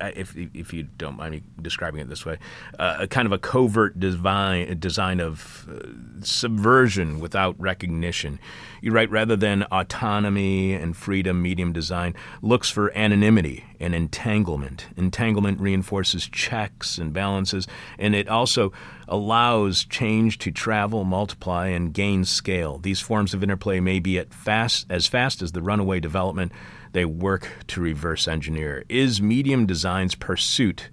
[0.00, 2.38] if if you don't mind me describing it this way,
[2.78, 5.88] uh, a kind of a covert design design of uh,
[6.22, 8.38] subversion without recognition.
[8.80, 14.86] You write rather than autonomy and freedom, medium design looks for anonymity and entanglement.
[14.96, 17.66] Entanglement reinforces checks and balances,
[17.98, 18.72] and it also
[19.08, 22.78] allows change to travel, multiply, and gain scale.
[22.78, 26.52] These forms of interplay may be at fast as fast as the runaway development
[26.96, 28.82] they work to reverse engineer.
[28.88, 30.88] Is medium design's pursuit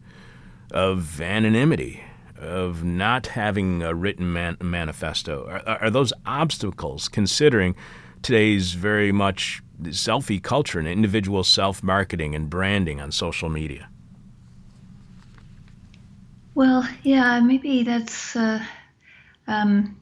[0.72, 2.04] of anonymity,
[2.38, 7.74] of not having a written man- manifesto, are, are those obstacles considering
[8.22, 13.88] today's very much selfie culture and individual self marketing and branding on social media?
[16.54, 18.36] Well, yeah, maybe that's.
[18.36, 18.62] Uh,
[19.48, 19.98] um,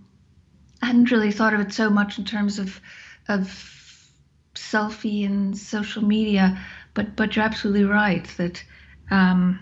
[0.82, 2.82] I hadn't really thought of it so much in terms of
[3.28, 3.81] of
[4.62, 6.60] selfie and social media,
[6.94, 8.64] but but you're absolutely right that
[9.10, 9.60] um,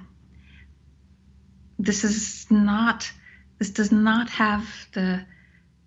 [1.78, 3.12] this is not
[3.58, 5.26] this does not have the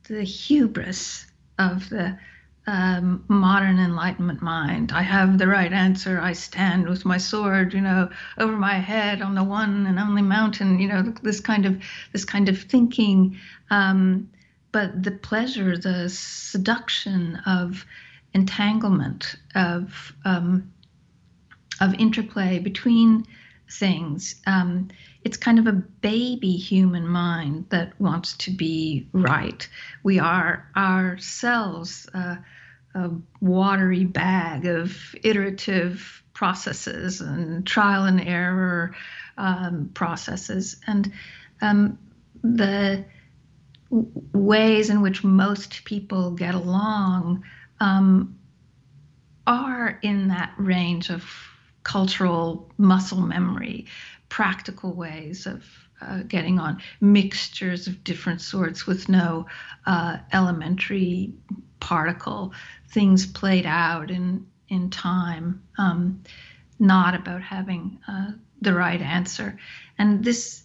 [0.08, 1.26] the hubris
[1.58, 2.18] of the
[2.66, 4.92] um, modern enlightenment mind.
[4.92, 6.20] I have the right answer.
[6.20, 8.08] I stand with my sword, you know,
[8.38, 10.78] over my head on the one and only mountain.
[10.78, 11.82] You know, this kind of
[12.12, 13.38] this kind of thinking.
[13.70, 14.30] Um,
[14.70, 17.84] but the pleasure, the seduction of
[18.34, 20.72] entanglement of um,
[21.80, 23.26] of interplay between
[23.70, 24.36] things.
[24.46, 24.88] Um,
[25.24, 29.66] it's kind of a baby human mind that wants to be right.
[30.02, 32.36] We are ourselves uh,
[32.94, 33.10] a
[33.40, 38.94] watery bag of iterative processes and trial and error
[39.38, 41.12] um, processes, and
[41.60, 41.98] um,
[42.42, 43.04] the
[43.90, 47.44] ways in which most people get along
[47.82, 48.38] um,
[49.44, 51.24] are in that range of
[51.82, 53.86] cultural muscle memory,
[54.28, 55.64] practical ways of
[56.00, 59.46] uh, getting on, mixtures of different sorts with no
[59.84, 61.34] uh, elementary
[61.80, 62.52] particle,
[62.88, 66.22] things played out in in time, um,
[66.78, 68.30] not about having uh,
[68.60, 69.58] the right answer.
[69.98, 70.62] And this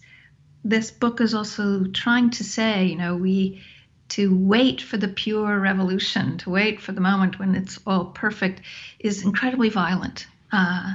[0.64, 3.60] this book is also trying to say, you know, we
[4.08, 8.62] to wait for the pure revolution, to wait for the moment when it's all perfect,
[8.98, 10.26] is incredibly violent.
[10.52, 10.94] Uh,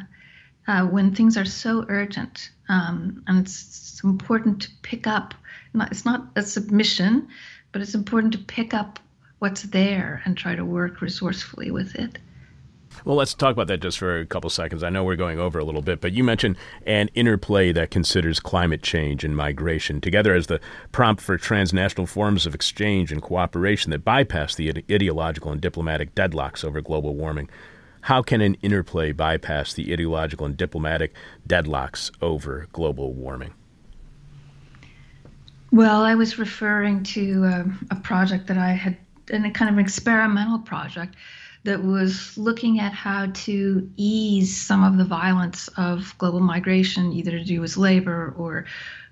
[0.68, 5.34] uh, when things are so urgent, um, and it's, it's, important to pick up.
[5.74, 7.28] Not, it's not a submission,
[7.72, 8.99] but it's important to pick up
[9.39, 12.18] what's there and try to work resourcefully with it.
[13.06, 14.84] Well, let's talk about that just for a couple seconds.
[14.84, 18.39] I know we're going over a little bit, but you mentioned an interplay that considers
[18.39, 23.91] climate change and migration together as the prompt for transnational forms of exchange and cooperation
[23.91, 27.50] that bypass the ideological and diplomatic deadlocks over global warming.
[28.02, 31.14] How can an interplay bypass the ideological and diplomatic
[31.48, 33.54] deadlocks over global warming?
[35.72, 38.98] Well, I was referring to um, a project that I had,
[39.30, 41.16] in a kind of an experimental project
[41.64, 47.32] that was looking at how to ease some of the violence of global migration, either
[47.32, 48.66] to do with labor or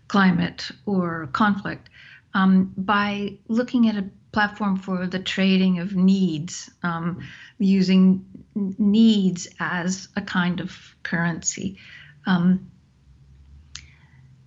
[0.07, 1.89] climate or conflict,
[2.33, 7.21] um, by looking at a platform for the trading of needs, um,
[7.59, 8.25] using
[8.55, 11.77] needs as a kind of currency.
[12.25, 12.71] Um,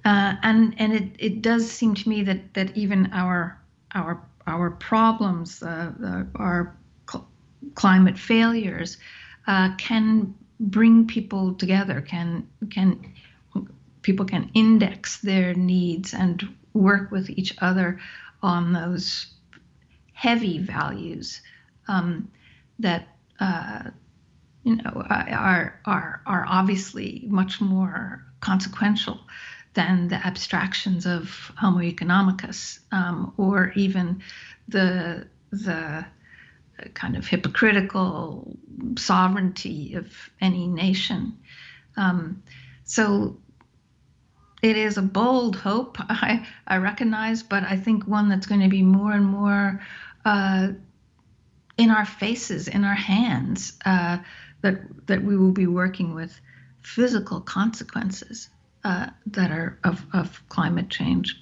[0.05, 3.59] uh, and and it, it does seem to me that that even our
[3.94, 6.24] our our problems, uh,
[7.74, 8.96] climate failures
[9.46, 13.12] uh, can bring people together can can
[14.02, 17.98] people can index their needs and work with each other
[18.42, 19.26] on those
[20.12, 21.40] heavy values
[21.88, 22.30] um,
[22.78, 23.08] that
[23.40, 23.82] uh,
[24.62, 29.18] you know are are are obviously much more consequential
[29.74, 34.22] than the abstractions of Homo economicus um, or even
[34.68, 36.06] the the
[36.94, 38.56] kind of hypocritical
[38.96, 41.38] sovereignty of any nation.
[41.96, 42.42] Um,
[42.84, 43.38] so
[44.62, 48.68] it is a bold hope, I, I recognize, but I think one that's going to
[48.68, 49.80] be more and more
[50.24, 50.68] uh,
[51.76, 54.18] in our faces, in our hands, uh,
[54.62, 56.40] that, that we will be working with
[56.82, 58.48] physical consequences
[58.84, 61.36] uh, that are of, of climate change.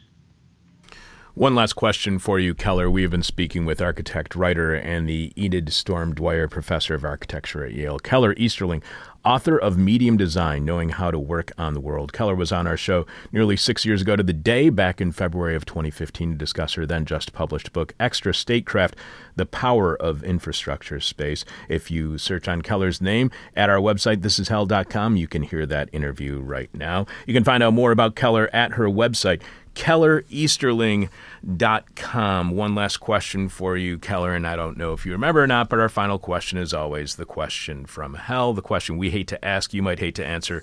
[1.35, 2.91] One last question for you, Keller.
[2.91, 7.65] We have been speaking with architect, writer, and the Enid Storm Dwyer Professor of Architecture
[7.65, 8.83] at Yale, Keller Easterling,
[9.25, 12.13] author of Medium Design Knowing How to Work on the World.
[12.13, 15.55] Keller was on our show nearly six years ago to the day back in February
[15.55, 18.95] of 2015 to discuss her then just published book, Extrastatecraft
[19.37, 21.45] The Power of Infrastructure Space.
[21.69, 26.41] If you search on Keller's name at our website, thisishell.com, you can hear that interview
[26.41, 27.07] right now.
[27.27, 29.41] You can find out more about Keller at her website,
[29.75, 32.51] kellereasterling.com.
[32.51, 35.69] One last question for you, Keller, and I don't know if you remember or not,
[35.69, 39.45] but our final question is always the question from hell, the question we hate to
[39.45, 40.63] ask, you might hate to answer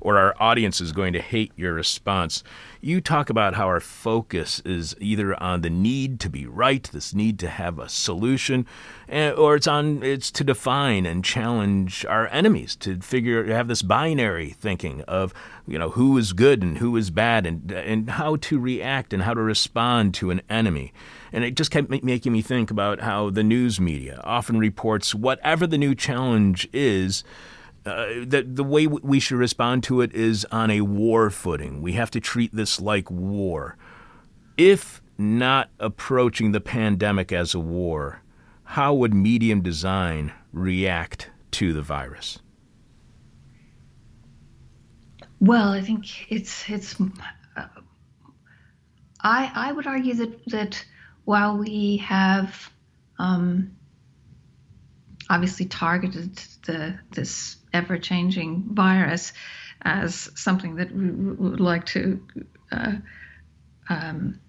[0.00, 2.42] or our audience is going to hate your response.
[2.80, 7.14] You talk about how our focus is either on the need to be right, this
[7.14, 8.66] need to have a solution,
[9.08, 13.82] eh, or it's on it's to define and challenge our enemies to figure have this
[13.82, 15.34] binary thinking of
[15.66, 19.22] you know who is good and who is bad and and how to react and
[19.22, 20.92] how to respond to an enemy.
[21.32, 25.66] And it just kept making me think about how the news media often reports whatever
[25.66, 27.22] the new challenge is
[27.86, 31.80] uh, the the way we should respond to it is on a war footing.
[31.80, 33.76] We have to treat this like war.
[34.56, 38.22] If not approaching the pandemic as a war,
[38.64, 42.38] how would medium design react to the virus?
[45.40, 47.00] Well, I think it's it's.
[47.00, 47.66] Uh,
[49.22, 50.84] I I would argue that that
[51.24, 52.70] while we have
[53.18, 53.76] um,
[55.30, 59.32] obviously targeted the this ever changing virus
[59.82, 62.20] as something that we would like to
[62.72, 62.92] uh,
[63.88, 64.40] um,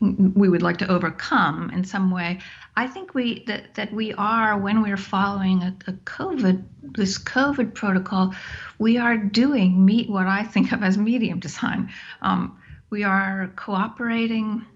[0.00, 2.40] we would like to overcome in some way.
[2.74, 7.74] I think we that, that we are when we're following a, a COVID this COVID
[7.74, 8.34] protocol,
[8.78, 11.90] we are doing meet what I think of as medium design.
[12.20, 12.58] Um,
[12.90, 14.66] we are cooperating.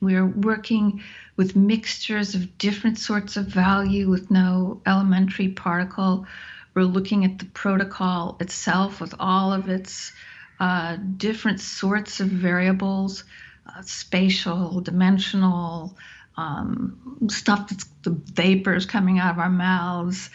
[0.00, 1.02] We are working
[1.36, 6.26] with mixtures of different sorts of value with no elementary particle.
[6.74, 10.12] We're looking at the protocol itself with all of its
[10.60, 13.24] uh, different sorts of variables,
[13.66, 15.96] uh, spatial, dimensional,
[16.36, 20.30] um, stuff that's the vapors coming out of our mouths.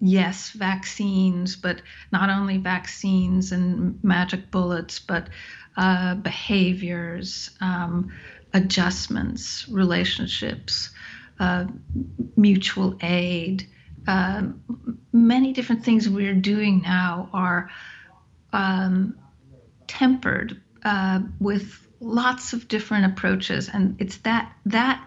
[0.00, 5.28] Yes, vaccines, but not only vaccines and magic bullets, but
[5.76, 8.10] uh, behaviors, um,
[8.52, 10.90] adjustments, relationships,
[11.38, 11.66] uh,
[12.36, 13.66] mutual aid.
[14.06, 14.42] Uh,
[15.12, 17.70] many different things we're doing now are
[18.52, 19.18] um,
[19.86, 25.04] tempered uh, with lots of different approaches, and it's that that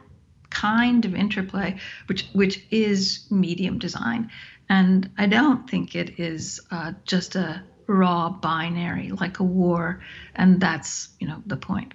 [0.49, 4.29] kind of interplay which which is medium design,
[4.69, 10.01] and I don't think it is uh, just a raw binary like a war,
[10.35, 11.93] and that's you know the point.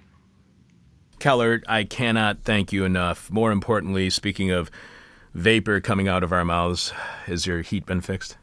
[1.19, 3.29] Keller, I cannot thank you enough.
[3.31, 4.71] More importantly, speaking of
[5.33, 6.89] vapor coming out of our mouths,
[7.25, 8.37] has your heat been fixed?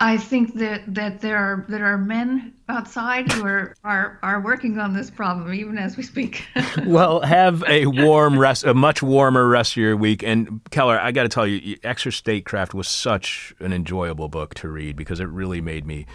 [0.00, 4.78] I think that, that there are there are men outside who are, are are working
[4.78, 6.44] on this problem even as we speak.
[6.84, 10.22] well, have a warm rest, a much warmer rest of your week.
[10.22, 14.96] And Keller, I got to tell you, Extrastatecraft was such an enjoyable book to read
[14.96, 16.06] because it really made me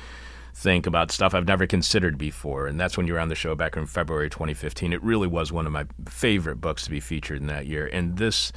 [0.60, 2.68] think about stuff I've never considered before.
[2.68, 4.92] And that's when you were on the show back in February 2015.
[4.92, 7.90] It really was one of my favorite books to be featured in that year.
[7.92, 8.52] And this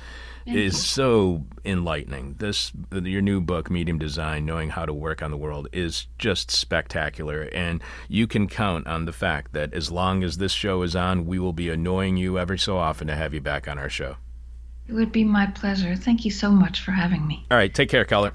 [0.45, 0.81] Thank is you.
[0.81, 2.35] so enlightening.
[2.39, 6.51] This your new book, Medium Design: Knowing How to Work on the World, is just
[6.51, 10.97] spectacular, and you can count on the fact that as long as this show is
[10.97, 13.89] on, we will be annoying you every so often to have you back on our
[13.89, 14.17] show.
[14.89, 15.95] It would be my pleasure.
[15.95, 17.47] Thank you so much for having me.
[17.49, 18.35] All right, take care, Keller.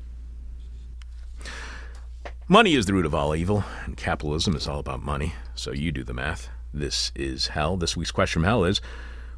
[2.49, 5.33] Money is the root of all evil, and capitalism is all about money.
[5.53, 6.47] So you do the math.
[6.73, 7.75] This is hell.
[7.75, 8.79] This week's question from hell is,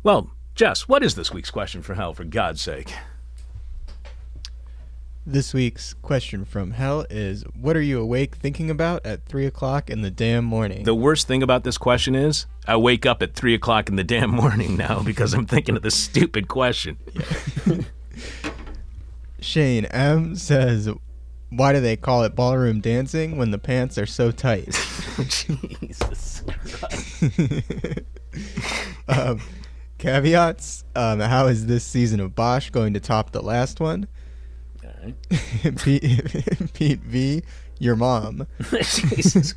[0.04, 2.14] well, Jess, what is this week's question for hell?
[2.14, 2.94] For God's sake.
[5.26, 9.90] This week's question from hell is What are you awake thinking about at 3 o'clock
[9.90, 10.84] in the damn morning?
[10.84, 14.04] The worst thing about this question is I wake up at three o'clock in the
[14.04, 17.00] damn morning now because I'm thinking of this stupid question.
[19.40, 20.90] Shane M says,
[21.50, 24.68] Why do they call it ballroom dancing when the pants are so tight?
[25.28, 26.44] Jesus.
[29.08, 29.42] um,
[29.98, 34.08] caveats um, How is this season of Bosch going to top the last one?
[34.84, 35.16] Right.
[35.78, 37.42] Pete, Pete V,
[37.80, 38.46] your mom.
[38.82, 39.54] Jesus.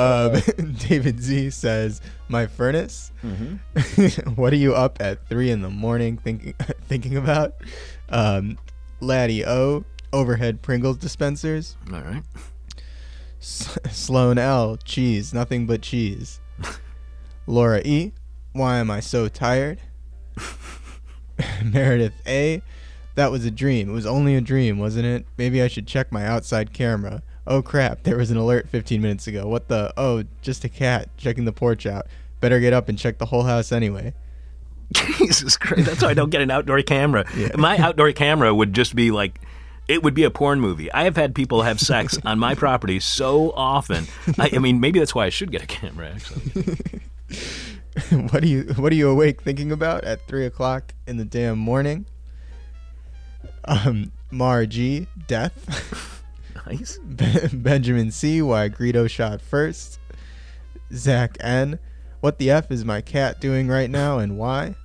[0.00, 0.40] Um,
[0.78, 3.12] David Z says, "My furnace.
[3.22, 4.30] Mm-hmm.
[4.34, 6.54] what are you up at three in the morning thinking
[6.88, 7.54] thinking about?"
[8.10, 8.58] Um,
[9.00, 11.76] Laddie O, overhead Pringles dispensers.
[11.92, 12.22] All right.
[13.40, 16.40] S- Sloan L, cheese, nothing but cheese.
[17.46, 18.12] Laura E,
[18.52, 19.80] why am I so tired?
[21.64, 22.62] Meredith A,
[23.14, 23.88] that was a dream.
[23.90, 25.26] It was only a dream, wasn't it?
[25.38, 27.22] Maybe I should check my outside camera.
[27.46, 29.46] Oh crap, there was an alert 15 minutes ago.
[29.48, 29.92] What the?
[29.96, 32.06] Oh, just a cat checking the porch out.
[32.40, 34.14] Better get up and check the whole house anyway.
[35.18, 35.86] Jesus Christ.
[35.86, 37.24] That's why I don't get an outdoor camera.
[37.56, 39.40] My outdoor camera would just be like,
[39.88, 40.90] it would be a porn movie.
[40.92, 44.06] I have had people have sex on my property so often.
[44.38, 46.78] I, I mean, maybe that's why I should get a camera, actually.
[48.30, 51.58] what are you What are you awake thinking about at three o'clock in the damn
[51.58, 52.06] morning?
[53.64, 56.22] Um, Mar G, death.
[56.66, 56.98] Nice.
[56.98, 59.98] Be- Benjamin C, why Greedo shot first.
[60.92, 61.78] Zach N,
[62.20, 64.76] what the f is my cat doing right now and why?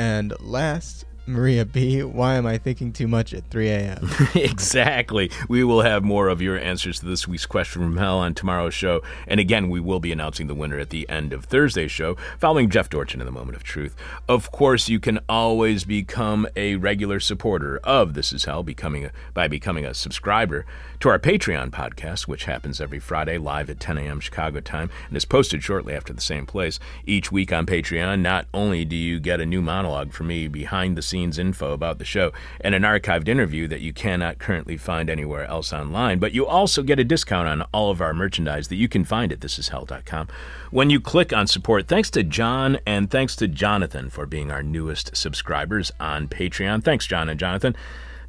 [0.00, 4.10] And last, Maria B, why am I thinking too much at 3 a.m.?
[4.34, 5.30] exactly.
[5.48, 8.74] We will have more of your answers to this week's question from hell on tomorrow's
[8.74, 9.02] show.
[9.26, 12.70] And again, we will be announcing the winner at the end of Thursday's show, following
[12.70, 13.94] Jeff Dorchin in the moment of truth.
[14.28, 19.12] Of course, you can always become a regular supporter of This Is Hell becoming a,
[19.32, 20.66] by becoming a subscriber
[21.00, 24.20] to our Patreon podcast, which happens every Friday live at 10 a.m.
[24.20, 26.78] Chicago time and is posted shortly after the same place.
[27.06, 30.96] Each week on Patreon, not only do you get a new monologue from me, behind
[30.96, 35.10] the scenes info about the show, and an archived interview that you cannot currently find
[35.10, 38.76] anywhere else online, but you also get a discount on all of our merchandise that
[38.76, 40.28] you can find at thisishell.com.
[40.70, 44.62] When you click on support, thanks to John and thanks to Jonathan for being our
[44.62, 46.82] newest subscribers on Patreon.
[46.84, 47.76] Thanks, John and Jonathan.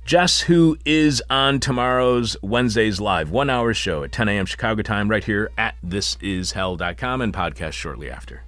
[0.04, 4.46] Jess, who is on tomorrow's Wednesday's live one hour show at 10 a.m.
[4.46, 8.44] Chicago time, right here at thisishell.com and podcast shortly after.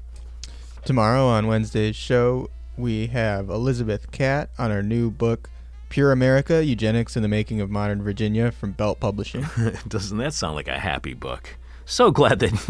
[0.83, 5.49] Tomorrow on Wednesday's show, we have Elizabeth Catte on her new book,
[5.89, 9.45] Pure America Eugenics in the Making of Modern Virginia from Belt Publishing.
[9.87, 11.57] Doesn't that sound like a happy book?
[11.85, 12.51] So glad that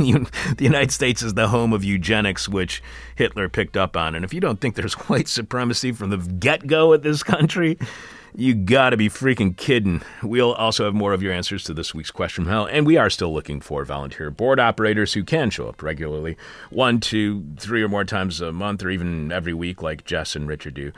[0.57, 2.81] the United States is the home of eugenics, which
[3.15, 4.15] Hitler picked up on.
[4.15, 7.77] And if you don't think there's white supremacy from the get go at this country,
[8.35, 10.01] you gotta be freaking kidding.
[10.22, 12.97] We'll also have more of your answers to this week's question from hell, and we
[12.97, 16.38] are still looking for volunteer board operators who can show up regularly,
[16.69, 20.47] one, two, three or more times a month, or even every week, like Jess and
[20.47, 20.91] Richard do.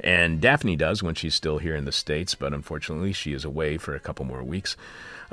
[0.00, 3.78] And Daphne does when she's still here in the States, but unfortunately she is away
[3.78, 4.76] for a couple more weeks.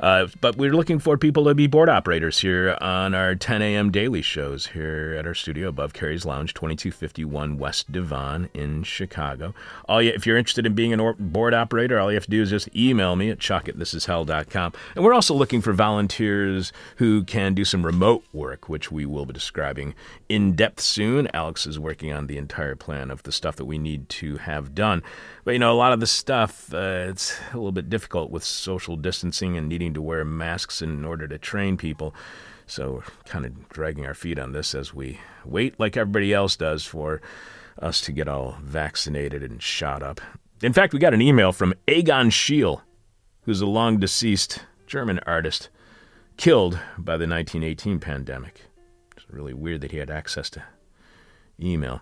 [0.00, 3.90] Uh, but we're looking for people to be board operators here on our 10 a.m.
[3.90, 9.54] daily shows here at our studio above Carrie's Lounge, 2251 West Devon in Chicago.
[9.88, 12.40] All you, if you're interested in being a board operator, all you have to do
[12.40, 14.72] is just email me at chuck at thisishell.com.
[14.94, 19.26] And we're also looking for volunteers who can do some remote work, which we will
[19.26, 19.94] be describing
[20.30, 21.28] in depth soon.
[21.34, 24.74] Alex is working on the entire plan of the stuff that we need to have
[24.74, 25.02] done.
[25.44, 28.44] But you know, a lot of the stuff uh, it's a little bit difficult with
[28.44, 32.14] social distancing and needing to wear masks in order to train people.
[32.66, 36.56] So we're kind of dragging our feet on this as we wait, like everybody else
[36.56, 37.20] does, for
[37.80, 40.20] us to get all vaccinated and shot up.
[40.62, 42.82] In fact, we got an email from Egon Schiele,
[43.42, 45.68] who's a long deceased German artist
[46.36, 48.62] killed by the 1918 pandemic.
[49.16, 50.62] It's really weird that he had access to
[51.60, 52.00] email.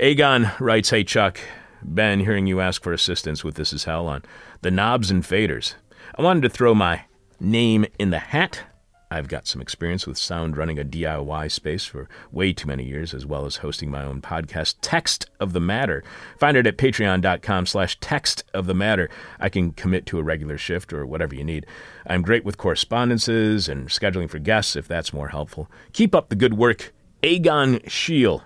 [0.00, 1.38] Egon writes, Hey Chuck,
[1.82, 4.22] Ben, hearing you ask for assistance with This Is Hell on
[4.62, 5.74] the knobs and faders.
[6.14, 7.04] I wanted to throw my
[7.40, 8.62] name in the hat.
[9.10, 13.14] I've got some experience with sound running a DIY space for way too many years,
[13.14, 16.04] as well as hosting my own podcast, Text of the Matter.
[16.38, 19.08] Find it at patreon.com slash text of the matter.
[19.40, 21.64] I can commit to a regular shift or whatever you need.
[22.06, 25.70] I'm great with correspondences and scheduling for guests if that's more helpful.
[25.94, 26.92] Keep up the good work.
[27.22, 28.42] Egon Schiele.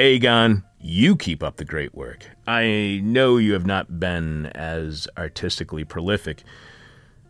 [0.00, 2.26] Egon, you keep up the great work.
[2.46, 6.42] I know you have not been as artistically prolific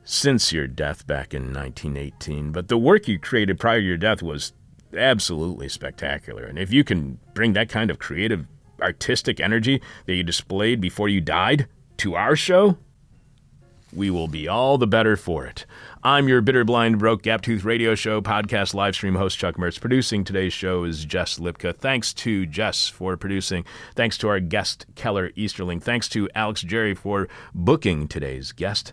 [0.05, 4.23] since your death back in 1918, but the work you created prior to your death
[4.23, 4.53] was
[4.97, 6.45] absolutely spectacular.
[6.45, 8.47] And if you can bring that kind of creative,
[8.81, 11.69] artistic energy that you displayed before you died
[11.99, 12.77] to our show,
[13.95, 15.67] we will be all the better for it.
[16.03, 19.81] I'm your bitter, blind, broke, gap tooth radio show podcast live stream host, Chuck Mertz.
[19.81, 21.77] Producing today's show is Jess Lipka.
[21.77, 23.65] Thanks to Jess for producing.
[23.95, 25.79] Thanks to our guest, Keller Easterling.
[25.79, 28.93] Thanks to Alex Jerry for booking today's guest.